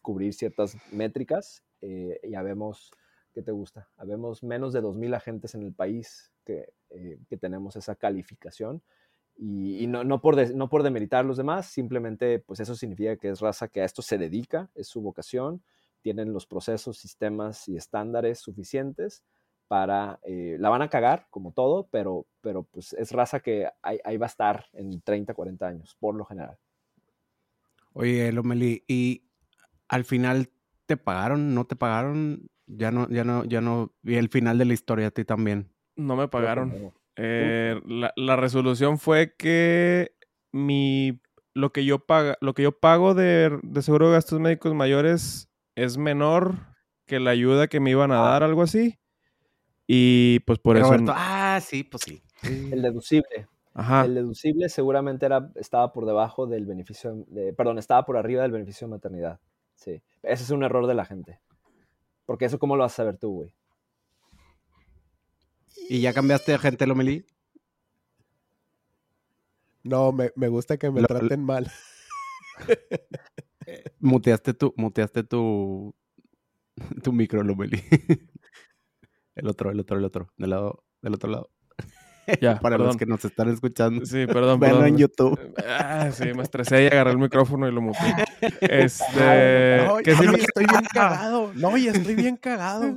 [0.00, 1.64] cubrir ciertas métricas.
[1.80, 2.92] Eh, ya vemos
[3.32, 3.88] ¿qué te gusta?
[3.96, 8.82] Habemos menos de 2.000 agentes en el país que, eh, que tenemos esa calificación.
[9.34, 13.40] Y, no, no, por no por demeritar los demás, simplemente pues eso significa que es
[13.40, 15.62] raza que a esto se dedica, es su vocación,
[16.02, 19.24] tienen los procesos, sistemas y estándares suficientes
[19.68, 23.98] para, eh, la van a cagar como todo, pero, pero pues es raza que ahí,
[24.04, 26.58] ahí, va a estar en 30, 40 años, por lo general.
[27.94, 29.24] Oye, Lomeli, ¿y
[29.88, 30.50] al final
[30.86, 34.64] te pagaron, no te pagaron ya no, ya no, ya no vi el final de
[34.64, 35.70] la historia a ti también.
[35.96, 36.92] No me pagaron.
[37.16, 37.80] Eh,
[38.16, 40.12] la, resolución fue que
[40.52, 41.20] mi
[41.54, 45.98] lo que yo paga, lo que yo pago de, seguro de gastos médicos mayores es
[45.98, 46.54] menor
[47.06, 48.30] que la ayuda que me iban a ah.
[48.30, 48.98] dar, algo así.
[49.94, 50.90] Y pues por eso.
[51.08, 52.22] ah, sí, pues sí.
[52.42, 53.46] El deducible.
[53.74, 54.06] Ajá.
[54.06, 58.52] El deducible seguramente era, estaba por debajo del beneficio, de, perdón, estaba por arriba del
[58.52, 59.38] beneficio de maternidad.
[59.74, 60.02] Sí.
[60.22, 61.40] Ese es un error de la gente.
[62.24, 63.54] Porque eso, ¿cómo lo vas a saber tú, güey?
[65.90, 67.26] ¿Y ya cambiaste de gente, Lomelí?
[69.82, 71.70] No, me, gusta que me traten mal.
[74.00, 75.94] muteaste tu, muteaste tu,
[77.02, 77.78] tu micro, Lomelí.
[79.34, 80.32] el otro, el otro, el otro.
[80.36, 81.50] Del lado, del otro lado.
[82.40, 84.04] Ya, Para los que nos están escuchando.
[84.06, 84.60] Sí, perdón.
[84.60, 85.38] Venlo en YouTube.
[85.66, 87.98] Ah, sí, me estresé y agarré el micrófono y lo muté.
[88.60, 89.84] Este.
[89.86, 91.52] No, que sí, estoy bien cagado.
[91.54, 92.96] No, ya estoy bien cagado.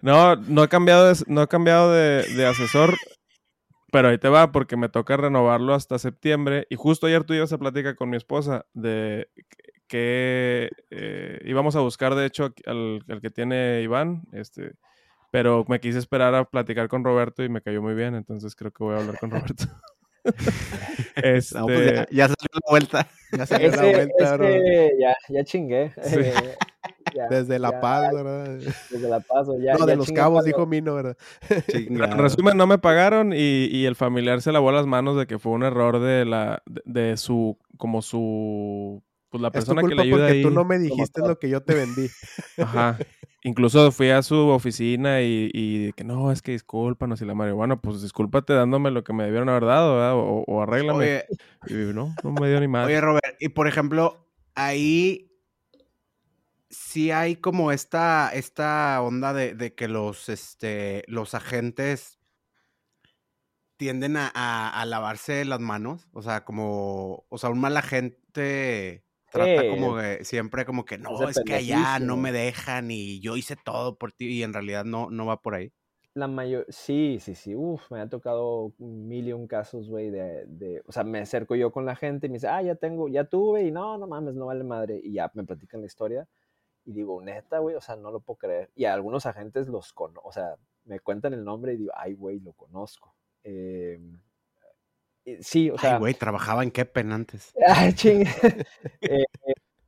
[0.00, 2.94] No, no he cambiado de, no he cambiado de, asesor,
[3.90, 6.66] pero ahí te va, porque me toca renovarlo hasta septiembre.
[6.70, 9.28] Y justo ayer tuvimos esa plática con mi esposa de
[9.88, 14.74] que eh, íbamos a buscar, de hecho, al, al, que tiene Iván, este,
[15.30, 18.72] pero me quise esperar a platicar con Roberto y me cayó muy bien, entonces creo
[18.72, 19.64] que voy a hablar con Roberto.
[21.14, 22.06] Pues este...
[22.10, 23.08] ya, salió la vuelta.
[23.32, 24.38] Ya salió la vuelta,
[24.98, 25.92] ya, ya chingué.
[27.14, 28.58] Eh, desde La Paz, ¿verdad?
[28.90, 29.74] Desde La Paz, ya.
[29.74, 31.16] No, de los cabos, dijo Mino, ¿verdad?
[31.68, 35.38] En resumen, no me pagaron y, y, el familiar se lavó las manos de que
[35.38, 40.28] fue un error de la de, su como su pues la persona que le ayuda
[40.28, 42.08] porque tú no me dijiste lo que yo te vendí.
[42.58, 42.98] Ajá.
[43.42, 47.52] Incluso fui a su oficina y, y que no, es que discúlpanos y la madre,
[47.52, 50.14] bueno, pues discúlpate dándome lo que me debieron haber dado, ¿verdad?
[50.14, 51.24] O, o arréglame.
[51.68, 52.86] y no, no me dio ni más.
[52.86, 55.26] Oye, Robert, y por ejemplo, ahí
[56.70, 62.18] sí hay como esta, esta onda de, que los, este, los agentes
[63.76, 66.08] tienden a, lavarse las manos.
[66.12, 69.05] O sea, como, o sea, un mal agente
[69.44, 73.36] trata como de siempre como que no, es que allá no me dejan y yo
[73.36, 75.72] hice todo por ti y en realidad no, no va por ahí.
[76.14, 80.46] La mayor, sí, sí, sí, uf, me ha tocado mil y un casos, güey, de,
[80.46, 83.08] de, o sea, me acerco yo con la gente y me dice, ah, ya tengo,
[83.08, 86.26] ya tuve y no, no mames, no vale madre y ya me platican la historia
[86.86, 88.70] y digo, neta, güey, o sea, no lo puedo creer.
[88.74, 92.14] Y a algunos agentes los conozco, o sea, me cuentan el nombre y digo, ay,
[92.14, 93.14] güey, lo conozco.
[93.42, 94.00] Eh,
[95.40, 95.94] sí, o sea.
[95.94, 97.54] Ay, güey, trabajaba en Kepen antes.
[97.66, 98.24] Ay, ching.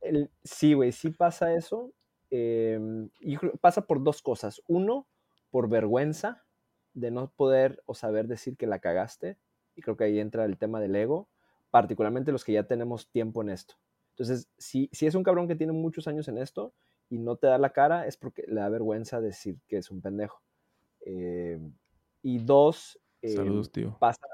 [0.01, 1.93] Eh, sí, güey, sí pasa eso.
[2.31, 4.61] Em, y pasa por dos cosas.
[4.65, 5.07] Uno,
[5.51, 6.45] por vergüenza
[6.93, 9.37] de no poder o saber decir que la cagaste.
[9.75, 11.29] Y creo que ahí entra el tema del ego,
[11.69, 13.75] particularmente los que ya tenemos tiempo en esto.
[14.11, 16.73] Entonces, si, si es un cabrón que tiene muchos años en esto,
[17.09, 20.01] y no te da la cara es porque le da vergüenza decir que es un
[20.01, 20.41] pendejo.
[21.05, 21.59] Eh,
[22.21, 23.97] y dos, eh, Saludos, tío.
[23.99, 24.25] Pasa,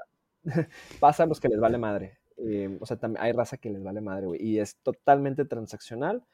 [1.00, 2.18] pasa a los que les vale madre.
[2.38, 4.42] Eh, o sea, también hay raza que les vale madre, güey.
[4.42, 6.24] Y es totalmente transaccional.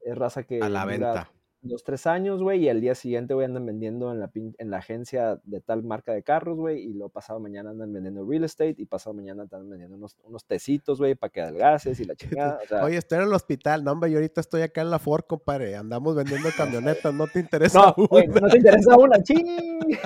[0.00, 0.60] Es raza que.
[0.60, 1.30] A la venta
[1.62, 4.78] dos, tres años, güey, y al día siguiente, güey, andan vendiendo en la, en la
[4.78, 8.76] agencia de tal marca de carros, güey, y luego pasado mañana andan vendiendo real estate,
[8.78, 12.58] y pasado mañana andan vendiendo unos, unos tecitos, güey, para que adelgaces y la chingada.
[12.82, 15.76] Oye, estoy en el hospital, no, hombre, yo ahorita estoy acá en la Ford, compadre,
[15.76, 18.40] andamos vendiendo camionetas, no te interesa no, una.
[18.40, 19.98] no te interesa una, ching.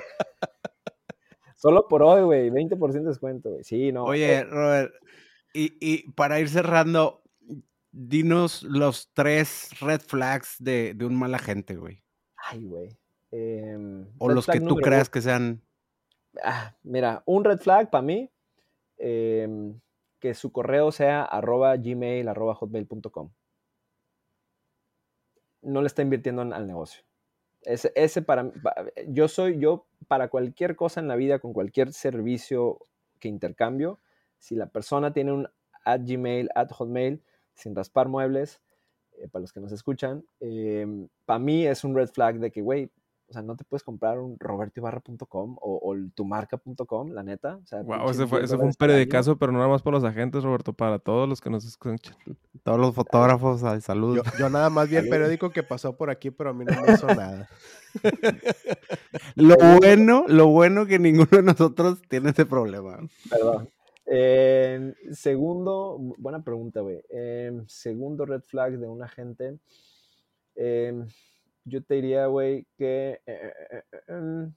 [1.64, 3.64] Solo por hoy, güey, 20% de descuento, güey.
[3.64, 4.04] Sí, no.
[4.04, 4.44] Oye, eh.
[4.44, 4.92] Robert,
[5.54, 7.22] y, y para ir cerrando,
[7.90, 12.04] dinos los tres red flags de, un mal agente, güey.
[12.36, 12.98] Ay, güey.
[13.30, 15.62] Em, o los que tú creas que sean.
[16.42, 18.30] Ah, mira, un red flag para mí,
[18.98, 19.80] em,
[20.20, 23.32] que su correo sea arroba gmail, arroba hotmail.com.
[25.62, 27.02] No le está invirtiendo al negocio.
[27.64, 28.52] Ese, para
[29.08, 32.86] yo soy yo para cualquier cosa en la vida, con cualquier servicio
[33.20, 34.00] que intercambio,
[34.38, 35.48] si la persona tiene un
[35.84, 37.22] at gmail, at hotmail,
[37.54, 38.60] sin raspar muebles,
[39.12, 42.60] eh, para los que nos escuchan, em, para mí es un red flag de que,
[42.60, 42.90] güey,
[43.35, 47.57] sea, no te puedes comprar un robertoibarra.com o, o tumarca.com, la neta.
[47.57, 50.05] O sea, wow, ese fue, ese fue un periodicazo, pero no nada más para los
[50.05, 52.16] agentes, Roberto, para todos los que nos escuchan.
[52.62, 54.26] Todos los fotógrafos, saludos.
[54.39, 56.95] Yo, nada más vi el periódico que pasó por aquí, pero a mí no me
[56.95, 57.47] hizo nada.
[59.35, 63.01] lo bueno, lo bueno que ninguno de nosotros tiene ese problema.
[63.28, 63.68] Perdón
[65.12, 67.01] segundo, buena pregunta, güey.
[67.66, 69.59] segundo red flag de un agente.
[70.57, 71.07] Em,
[71.64, 73.20] yo te diría, güey, que.
[73.26, 74.54] Eh, eh, eh, em,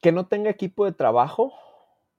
[0.00, 1.52] que no tenga equipo de trabajo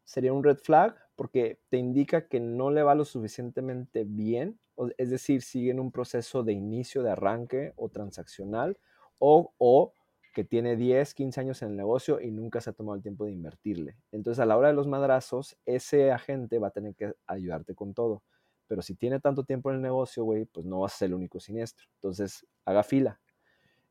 [0.06, 4.60] sería un red flag porque te indica que no le va lo suficientemente bien,
[4.98, 8.80] es decir, sigue en un proceso de inicio, de arranque o transaccional,
[9.20, 9.94] o, o
[10.34, 13.26] que tiene 10, 15 años en el negocio y nunca se ha tomado el tiempo
[13.26, 13.98] de invertirle.
[14.12, 17.94] Entonces, a la hora de los madrazos, ese agente va a tener que ayudarte con
[17.94, 18.24] todo.
[18.68, 21.16] Pero si tiene tanto tiempo en el negocio, güey, pues no vas a ser el
[21.16, 21.86] único siniestro.
[21.96, 23.20] Entonces, haga fila.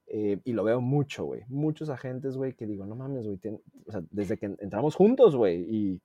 [0.06, 1.42] Eh, y lo veo mucho, güey.
[1.48, 3.40] Muchos agentes, güey, que digo, no mames, güey.
[4.10, 6.02] Desde que entramos juntos, güey, y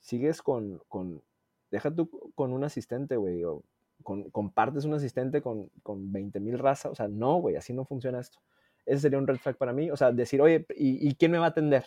[0.00, 1.22] sigues con, con,
[1.70, 3.62] deja tú con un asistente, güey, o
[4.02, 6.92] con, compartes un asistente con, con 20 mil razas.
[6.92, 8.38] O sea, no, güey, así no funciona esto.
[8.84, 9.90] Ese sería un red flag para mí.
[9.90, 11.86] O sea, decir, oye, ¿y, quién me va a atender?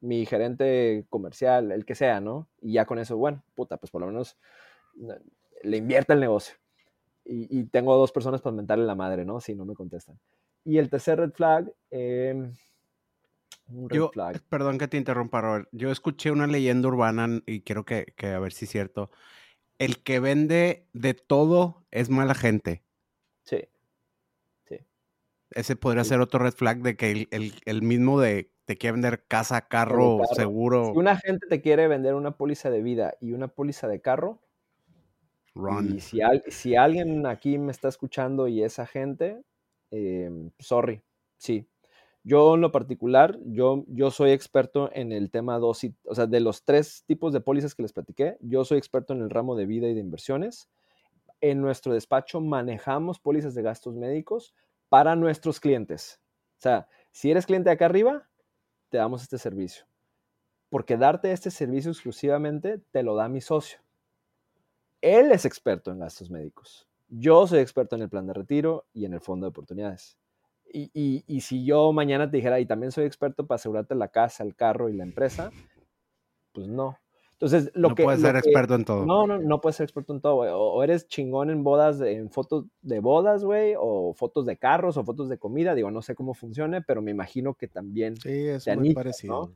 [0.00, 2.48] Mi gerente comercial, el que sea, ¿no?
[2.60, 4.36] Y ya con eso, bueno, puta, pues por lo menos
[5.62, 6.56] le invierta el negocio.
[7.24, 9.40] Y, tengo dos personas para mentarle la madre, ¿no?
[9.40, 10.18] Si no me contestan.
[10.64, 12.52] Y el tercer red flag, em,
[13.68, 14.10] Yo,
[14.48, 15.68] perdón que te interrumpa, Robert.
[15.70, 19.10] Yo escuché una leyenda urbana y quiero que, a ver si es cierto.
[19.78, 22.82] El que vende de todo es mala gente.
[23.44, 23.68] Sí.
[24.64, 24.78] Sí.
[25.50, 29.62] Ese podría ser otro red flag de que el, mismo de te quiere vender casa,
[29.62, 30.92] carro, seguro.
[30.92, 34.38] Si una gente te quiere vender una póliza de vida y una póliza de carro,
[35.82, 39.42] y si, si alguien aquí me está escuchando y esa gente,
[39.90, 41.02] em, sorry,
[41.36, 41.66] sí,
[42.22, 46.38] yo en lo particular, yo, yo soy experto en el tema dos, o sea, de
[46.38, 49.66] los tres tipos de pólizas que les platiqué, yo soy experto en el ramo de
[49.66, 50.70] vida y de inversiones.
[51.40, 54.54] En nuestro despacho manejamos pólizas de gastos médicos
[54.88, 56.20] para nuestros clientes.
[56.58, 58.29] O sea, si eres cliente de acá arriba,
[58.90, 59.86] te damos este servicio.
[60.68, 63.80] Porque darte este servicio exclusivamente te lo da mi socio.
[65.00, 66.86] Él es experto en gastos médicos.
[67.08, 70.18] Yo soy experto en el plan de retiro y en el fondo de oportunidades.
[70.72, 74.54] Y, si yo mañana te dijera, y también soy experto para asegurarte la casa, el
[74.54, 75.50] carro y la empresa,
[76.52, 76.96] pues no.
[77.40, 78.02] Entonces, lo no que.
[78.02, 79.06] No puedes ser experto en todo.
[79.06, 80.50] No, no, no puedes ser experto en todo, güey.
[80.52, 85.04] O, eres chingón en bodas, en fotos de bodas, güey, o fotos de carros, o
[85.04, 85.74] fotos de comida.
[85.74, 88.18] Digo, no sé cómo funcione, pero me imagino que también.
[88.18, 89.46] Sí, es muy parecido.
[89.46, 89.54] ¿no?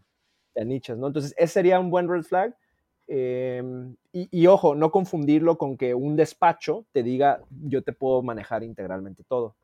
[0.55, 1.09] Te anichas, ¿no?
[1.09, 2.57] Entonces, ese sería un buen red flag.
[3.07, 8.23] Em, y, y, ojo, no confundirlo con que un despacho te diga, yo te puedo
[8.23, 9.57] manejar integralmente todo.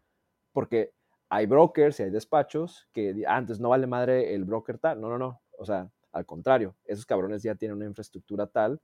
[0.53, 0.93] Porque
[1.31, 5.01] hay brokers y hay despachos que antes no vale madre el broker tal.
[5.01, 5.41] No, no, no.
[5.57, 8.81] O sea, al contrario, esos cabrones ya tienen una infraestructura tal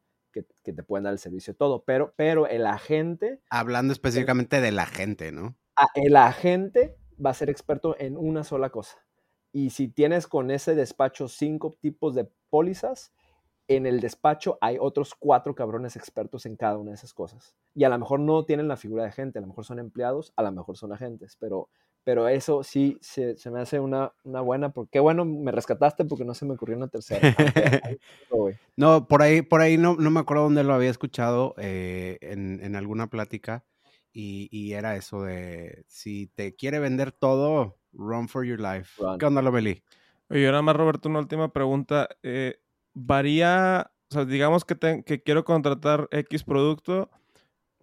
[0.63, 1.85] que, te pueden dar el servicio todo.
[1.85, 3.41] Pero, pero el agente.
[3.51, 5.57] Hablando específicamente del agente, ¿no?
[5.95, 8.99] El agente va a ser experto en una sola cosa.
[9.53, 13.13] Y si tienes con ese despacho cinco tipos de pólizas,
[13.69, 17.57] en el despacho hay otros cuatro cabrones expertos en cada una de esas cosas.
[17.75, 20.33] Y a lo mejor no tienen la figura de agente, a lo mejor son empleados,
[20.37, 21.69] a lo mejor son agentes, pero
[22.07, 26.35] pero eso sí se, me hace una, buena, porque qué bueno, me rescataste porque no
[26.35, 27.21] se me ocurrió una tercera.
[28.77, 32.77] no, por ahí, por ahí no, no me acuerdo dónde lo había escuchado eh, en,
[32.77, 33.65] alguna plática
[34.13, 39.03] y, era eso de si te quiere vender todo, run for your life.
[39.19, 39.83] ¿Qué onda, Lomeli?
[40.31, 42.09] Oye, nada más, Roberto, una última pregunta.
[42.23, 42.55] Eh,
[42.95, 47.11] ¿Varía, o sea, digamos que, que quiero contratar X producto?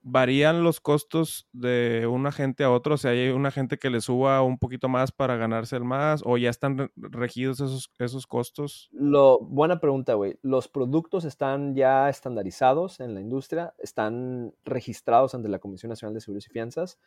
[0.03, 2.95] Varían los costos de un agente a otro?
[2.95, 6.21] O sea, ¿hay un agente que le suba un poquito más para ganarse el más?
[6.25, 8.89] ¿O ya están regidos esos, esos costos?
[8.91, 10.37] Lo, buena pregunta, güey.
[10.41, 16.21] Los productos están ya estandarizados en la industria, están registrados ante la Comisión Nacional de
[16.21, 16.99] Seguros y Fianzas.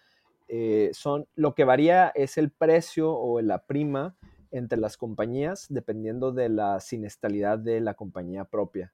[0.48, 4.16] Eh, son, lo que varía es el precio o la prima
[4.50, 8.92] entre las compañías dependiendo de la siniestralidad de la compañía propia.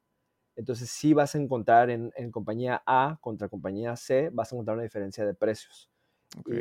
[0.57, 4.85] Entonces sí vas a encontrar en, compañía A contra compañía C, vas a encontrar una
[4.85, 5.91] diferencia de precios.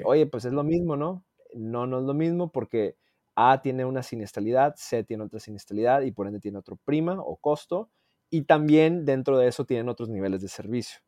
[0.06, 1.26] oye, pues es lo mismo, ¿no?
[1.54, 2.96] No, no es lo mismo porque
[3.36, 7.36] A tiene una siniestralidad, C tiene otra siniestralidad y por ende tiene otro prima o
[7.38, 7.90] costo.
[8.30, 11.02] Y también dentro de eso tienen otros niveles de servicio.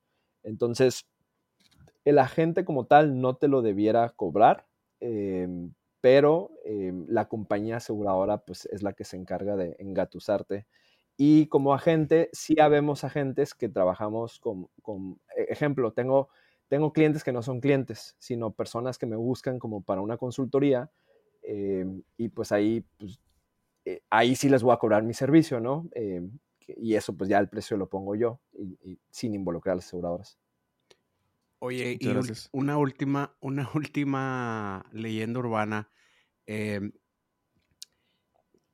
[0.44, 1.06] Entonces,
[2.06, 4.68] el agente como tal no te lo debiera cobrar,
[5.00, 10.68] em, pero em, la compañía aseguradora pues es la que se encarga de engatusarte
[11.18, 16.30] y como agente, sí habemos agentes que trabajamos con, con e, ejemplo, tengo,
[16.68, 20.92] tengo clientes que no son clientes, sino personas que me buscan como para una consultoría
[21.44, 23.20] em, y pues ahí, pues,
[23.86, 25.88] eh, ahí sí les voy a cobrar mi servicio, ¿no?
[25.94, 29.86] Em, y eso pues ya el precio lo pongo yo y, sin involucrar a las
[29.86, 30.40] aseguradoras.
[31.60, 32.08] Oye, y
[32.52, 35.90] una última, una última leyenda urbana.
[36.46, 36.92] Eh,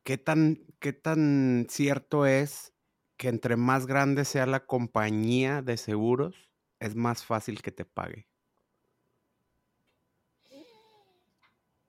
[0.03, 2.73] ¿qué tan, ¿qué tan cierto es
[3.17, 8.27] que entre más grande sea la compañía de seguros, es más fácil que te pague?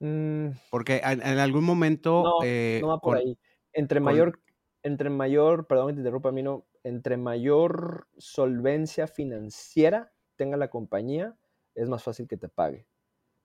[0.00, 0.48] Mm.
[0.70, 2.22] Porque en, algún momento...
[2.24, 3.38] No, eh, va por ahí.
[3.72, 4.40] Entre mayor,
[4.82, 11.36] entre mayor, perdón que te interrumpa, no, entre mayor solvencia financiera tenga la compañía,
[11.74, 12.86] es más fácil que te pague.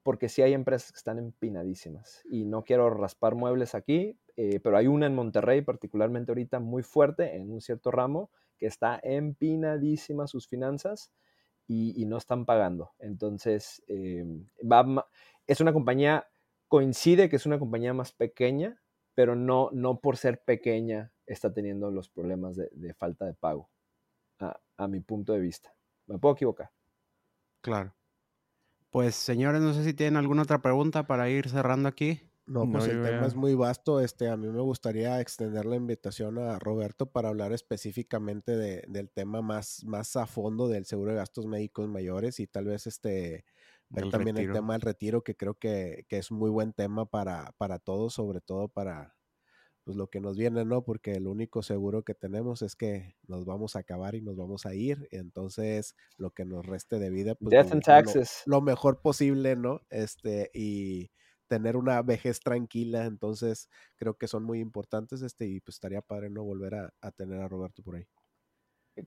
[0.02, 2.24] Porque sí hay empresas que están empinadísimas.
[2.30, 6.84] Y no quiero raspar muebles aquí, eh, pero hay una en Monterrey particularmente ahorita muy
[6.84, 11.12] fuerte en un cierto ramo que está empinadísima sus finanzas
[11.68, 12.92] y, no están pagando.
[13.00, 14.24] Entonces, eh,
[15.48, 16.28] es una compañía,
[16.68, 18.82] coincide que es una compañía más pequeña,
[19.16, 23.70] pero no, no por ser pequeña está teniendo los problemas de, falta de pago,
[24.40, 25.74] a, a mi punto de vista.
[26.06, 26.70] Me puedo equivocar.
[27.62, 27.96] Claro.
[28.92, 32.25] Pues señores, no sé si tienen alguna otra pregunta para ir cerrando aquí.
[32.48, 34.00] No, pues el tema es muy vasto.
[34.00, 39.42] Este, a mí me gustaría extender la invitación a Roberto para hablar específicamente del tema
[39.42, 43.46] más, más a fondo del seguro de gastos médicos mayores y tal vez este
[43.90, 47.54] ver también el tema del retiro, que creo que, es un muy buen tema para,
[47.58, 49.16] para todos, sobre todo para,
[49.84, 50.84] pues lo que nos viene, ¿no?
[50.84, 54.66] Porque el único seguro que tenemos es que nos vamos a acabar y nos vamos
[54.66, 55.08] a ir.
[55.12, 58.44] Entonces, lo que nos reste de vida, pues Death and taxes.
[58.46, 59.82] Lo, mejor posible, ¿no?
[59.90, 61.12] Este, y
[61.48, 63.06] tener una vejez tranquila.
[63.06, 67.42] Entonces, creo que son muy importantes, este, y pues estaría padre no volver a, tener
[67.42, 68.08] a Roberto por ahí.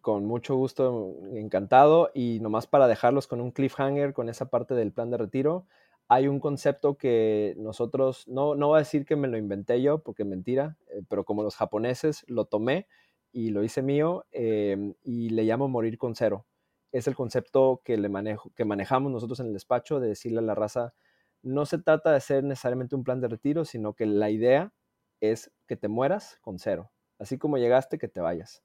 [0.01, 2.11] Con mucho gusto, encantado.
[2.14, 5.66] Y nomás para dejarlos con un cliffhanger, con esa parte del plan de retiro
[6.09, 9.99] hay un concepto que nosotros, no, no voy a decir que me lo inventé yo,
[9.99, 12.89] porque mentira, eh, pero como los japoneses lo tomé
[13.30, 16.47] y lo hice mío em, y le llamo morir con cero.
[16.93, 20.43] Es el concepto que, le manejo, que manejamos nosotros en el despacho de decirle a
[20.43, 20.95] la raza,
[21.43, 24.72] no se trata de hacer necesariamente un plan de retiro, sino que la idea
[25.20, 26.91] es que te mueras con cero.
[27.18, 28.62] Así como llegaste, que te vayas.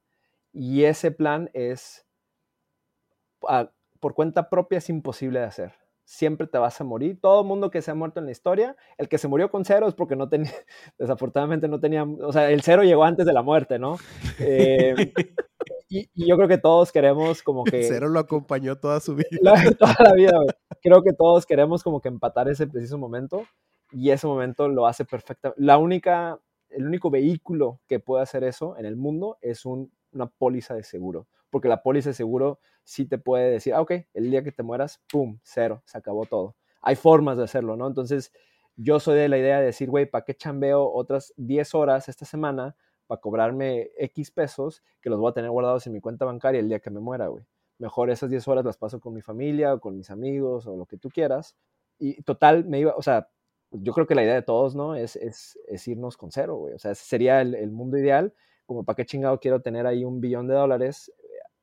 [0.52, 2.06] Y ese plan es,
[4.00, 7.20] por cuenta propia, es imposible de hacer siempre te vas a morir.
[7.22, 9.66] Todo el mundo que se ha muerto en la historia, el que se murió con
[9.66, 10.52] cero es porque no tenía,
[10.98, 13.98] desafortunadamente no tenía, o sea, el cero llegó antes de la muerte, ¿no?
[14.40, 14.94] Eh,
[15.90, 17.82] y, yo creo que todos queremos como que...
[17.82, 19.28] El cero lo acompañó toda su vida.
[19.80, 20.32] toda la vida,
[20.82, 23.46] Creo que todos queremos como que empatar ese preciso momento
[23.92, 25.54] y ese momento lo hace perfecta.
[25.56, 26.40] La única,
[26.70, 30.84] el único vehículo que puede hacer eso en el mundo es un, una póliza de
[30.84, 34.52] seguro porque la póliza de seguro sí te puede decir, ah, ok, el día que
[34.52, 36.56] te mueras, pum, cero, se acabó todo.
[36.82, 37.86] Hay formas de hacerlo, ¿no?
[37.86, 38.34] Entonces,
[38.76, 42.26] yo soy de la idea de decir, güey, ¿para qué chambeo otras 10 horas esta
[42.26, 42.76] semana
[43.06, 46.68] para cobrarme X pesos que los voy a tener guardados en mi cuenta bancaria el
[46.68, 47.46] día que me muera, güey?
[47.78, 50.88] Mejor esas 10 horas las paso con mi familia o con mis amigos o lo
[50.88, 51.56] que tú quieras.
[52.00, 53.30] Y total, me iba, o sea,
[53.70, 54.96] yo creo que la idea de todos, ¿no?
[54.96, 56.74] Es, es, es irnos con cero, güey.
[56.74, 58.34] O sea, ese sería el, el mundo ideal.
[58.66, 61.12] Como para qué chingado quiero tener ahí un billón de dólares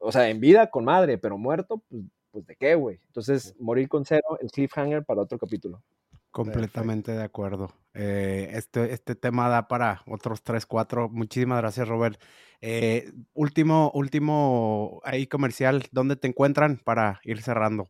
[0.00, 3.00] o sea, en vida con madre, pero muerto, pues, pues de qué, güey.
[3.06, 5.82] Entonces, morir con cero, el cliffhanger para otro capítulo.
[6.30, 7.72] Completamente de acuerdo.
[7.92, 11.08] Eh, este, este tema da para otros tres, cuatro.
[11.08, 12.20] Muchísimas gracias, Robert.
[12.60, 17.88] Eh, último, último ahí comercial, ¿dónde te encuentran para ir cerrando?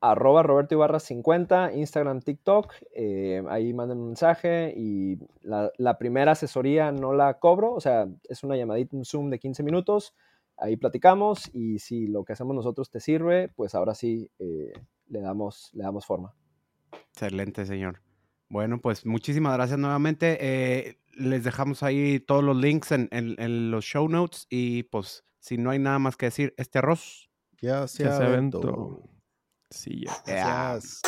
[0.00, 6.32] Arroba Roberto Ibarra 50, Instagram, TikTok, eh, ahí manden un mensaje y la, la, primera
[6.32, 10.14] asesoría no la cobro, o sea, es una llamadita, un Zoom de 15 minutos,
[10.58, 14.72] ahí platicamos y si lo que hacemos nosotros te sirve, pues ahora sí eh,
[15.08, 16.34] le, damos, le damos forma.
[17.12, 18.02] Excelente, señor.
[18.48, 20.38] Bueno, pues muchísimas gracias nuevamente.
[20.40, 25.58] Eh, les dejamos ahí todos los links en, en, los show notes y pues si
[25.58, 27.28] no hay nada más que decir, este arroz
[27.60, 29.02] ya se, ya se aventó.
[29.70, 30.16] Sí, ya.
[30.26, 31.02] Gracias.